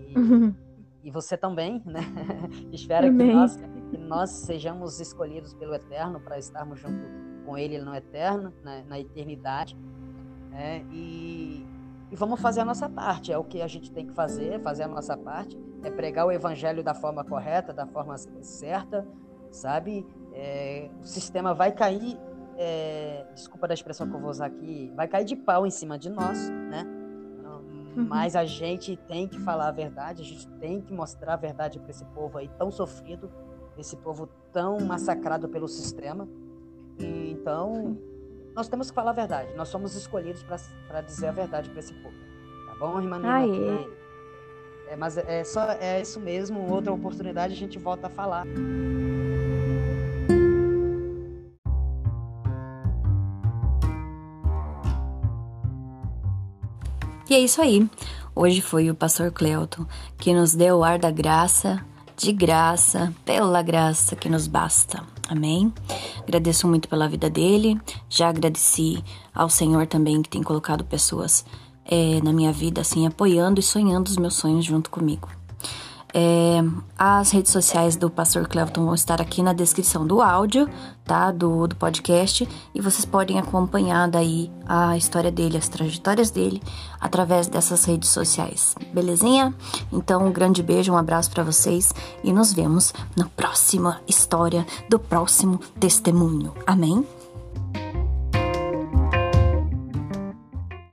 E, 0.09 0.19
uhum. 0.19 0.55
e, 1.03 1.11
você 1.11 1.37
também, 1.37 1.83
né? 1.85 2.01
espero 2.73 3.09
que 3.09 3.25
nós, 3.25 3.57
que 3.91 3.99
nós, 3.99 4.31
sejamos 4.31 5.01
escolhidos 5.01 5.53
pelo 5.53 5.75
Eterno 5.75 6.21
para 6.21 6.39
estarmos 6.39 6.81
junto 6.81 7.05
com 7.45 7.59
Ele 7.59 7.79
no 7.79 7.95
Eterno, 7.95 8.53
na, 8.63 8.83
na 8.85 9.01
eternidade. 9.01 9.77
Né? 10.57 10.87
E, 10.91 11.67
e 12.11 12.17
vamos 12.17 12.41
fazer 12.41 12.61
a 12.61 12.65
nossa 12.65 12.89
parte, 12.89 13.31
é 13.31 13.37
o 13.37 13.45
que 13.45 13.61
a 13.61 13.67
gente 13.67 13.93
tem 13.93 14.07
que 14.07 14.15
fazer, 14.15 14.59
fazer 14.63 14.85
a 14.85 14.89
nossa 14.89 15.15
parte 15.19 15.55
é 15.83 15.91
pregar 15.91 16.27
o 16.27 16.33
evangelho 16.33 16.83
da 16.83 16.95
forma 16.95 17.23
correta, 17.23 17.75
da 17.75 17.87
forma 17.87 18.17
certa, 18.17 19.07
sabe? 19.51 20.07
É, 20.33 20.89
o 21.01 21.07
sistema 21.07 21.53
vai 21.53 21.73
cair, 21.73 22.19
é, 22.57 23.27
desculpa 23.35 23.69
da 23.69 23.75
expressão 23.75 24.09
que 24.09 24.15
eu 24.15 24.19
vou 24.19 24.31
usar 24.31 24.47
aqui, 24.47 24.91
vai 24.97 25.07
cair 25.07 25.27
de 25.27 25.37
pau 25.37 25.67
em 25.67 25.71
cima 25.71 25.99
de 25.99 26.09
nós, 26.09 26.49
né? 26.49 26.85
Uhum. 27.97 28.07
Mas 28.09 28.35
a 28.35 28.47
gente 28.47 28.97
tem 28.97 29.29
que 29.29 29.39
falar 29.39 29.69
a 29.69 29.73
verdade, 29.73 30.23
a 30.23 30.25
gente 30.25 30.49
tem 30.59 30.81
que 30.81 30.93
mostrar 30.93 31.35
a 31.35 31.37
verdade 31.37 31.79
para 31.79 31.91
esse 31.91 32.05
povo 32.07 32.39
aí 32.39 32.49
tão 32.59 32.71
sofrido, 32.71 33.31
esse 33.77 33.97
povo 33.97 34.27
tão 34.53 34.81
massacrado 34.81 35.49
pelo 35.49 35.69
sistema. 35.69 36.27
E, 36.99 37.31
então, 37.31 37.97
nós 38.57 38.69
temos 38.69 38.89
que 38.89 38.95
falar 38.95 39.11
a 39.11 39.13
verdade. 39.13 39.55
Nós 39.55 39.69
somos 39.69 39.95
escolhidos 39.95 40.43
para 40.43 41.03
dizer 41.03 41.27
a 41.27 41.33
verdade 41.33 41.69
para 41.69 41.79
esse 41.79 41.93
povo. 41.93 42.15
Tá 42.67 42.75
bom, 42.81 42.99
irmã 42.99 43.19
Nina? 43.19 43.37
Aí. 43.37 43.91
É, 44.89 44.97
mas 44.97 45.19
é 45.19 45.45
só 45.45 45.73
é 45.73 46.01
isso 46.01 46.19
mesmo. 46.19 46.73
Outra 46.73 46.91
oportunidade 46.91 47.53
a 47.53 47.57
gente 47.57 47.79
volta 47.79 48.07
a 48.07 48.11
falar. 48.11 48.47
E 57.29 57.35
é 57.35 57.41
isso 57.41 57.61
aí. 57.61 57.87
Hoje 58.35 58.63
foi 58.63 58.91
o 58.91 58.95
pastor 58.95 59.33
Cleuton 59.33 59.85
que 60.17 60.33
nos 60.33 60.55
deu 60.55 60.79
o 60.79 60.85
ar 60.85 60.99
da 60.99 61.11
graça, 61.11 61.85
de 62.17 62.33
graça, 62.33 63.13
pela 63.25 63.61
graça 63.61 64.17
que 64.17 64.31
nos 64.31 64.47
basta. 64.47 65.16
Amém? 65.29 65.73
Agradeço 66.23 66.69
muito 66.69 66.89
pela 66.89 67.09
vida 67.09 67.29
dele. 67.29 67.81
Já 68.09 68.29
agradeci 68.29 69.03
ao 69.35 69.49
Senhor 69.49 69.87
também 69.87 70.23
que 70.23 70.29
tem 70.29 70.43
colocado 70.43 70.85
pessoas 70.85 71.45
é, 71.85 72.21
na 72.23 72.33
minha 72.33 72.53
vida, 72.53 72.81
assim, 72.81 73.07
apoiando 73.07 73.61
e 73.61 73.63
sonhando 73.63 74.09
os 74.09 74.17
meus 74.17 74.35
sonhos 74.35 74.65
junto 74.65 74.91
comigo. 74.91 75.29
É, 76.19 76.65
as 76.99 77.31
redes 77.31 77.53
sociais 77.53 77.95
do 77.95 78.09
Pastor 78.09 78.49
Clevton 78.49 78.87
vão 78.87 78.95
estar 78.95 79.21
aqui 79.21 79.43
na 79.43 79.53
descrição 79.53 80.07
do 80.07 80.23
áudio, 80.23 80.67
tá? 81.05 81.31
Do, 81.31 81.67
do 81.67 81.77
podcast. 81.77 82.49
E 82.75 82.81
vocês 82.81 83.05
podem 83.05 83.39
acompanhar 83.39 84.09
daí 84.09 84.51
a 84.67 84.97
história 84.97 85.31
dele, 85.31 85.59
as 85.59 85.69
trajetórias 85.69 86.31
dele, 86.31 86.63
através 86.99 87.49
dessas 87.49 87.85
redes 87.85 88.09
sociais. 88.09 88.75
Belezinha? 88.95 89.55
Então, 89.93 90.27
um 90.27 90.33
grande 90.33 90.63
beijo, 90.63 90.91
um 90.91 90.97
abraço 90.97 91.31
para 91.31 91.45
vocês 91.45 91.93
e 92.25 92.33
nos 92.33 92.51
vemos 92.51 92.95
na 93.15 93.27
próxima 93.27 94.01
história 94.09 94.67
do 94.89 94.99
próximo 94.99 95.61
testemunho. 95.79 96.55
Amém? 96.67 97.07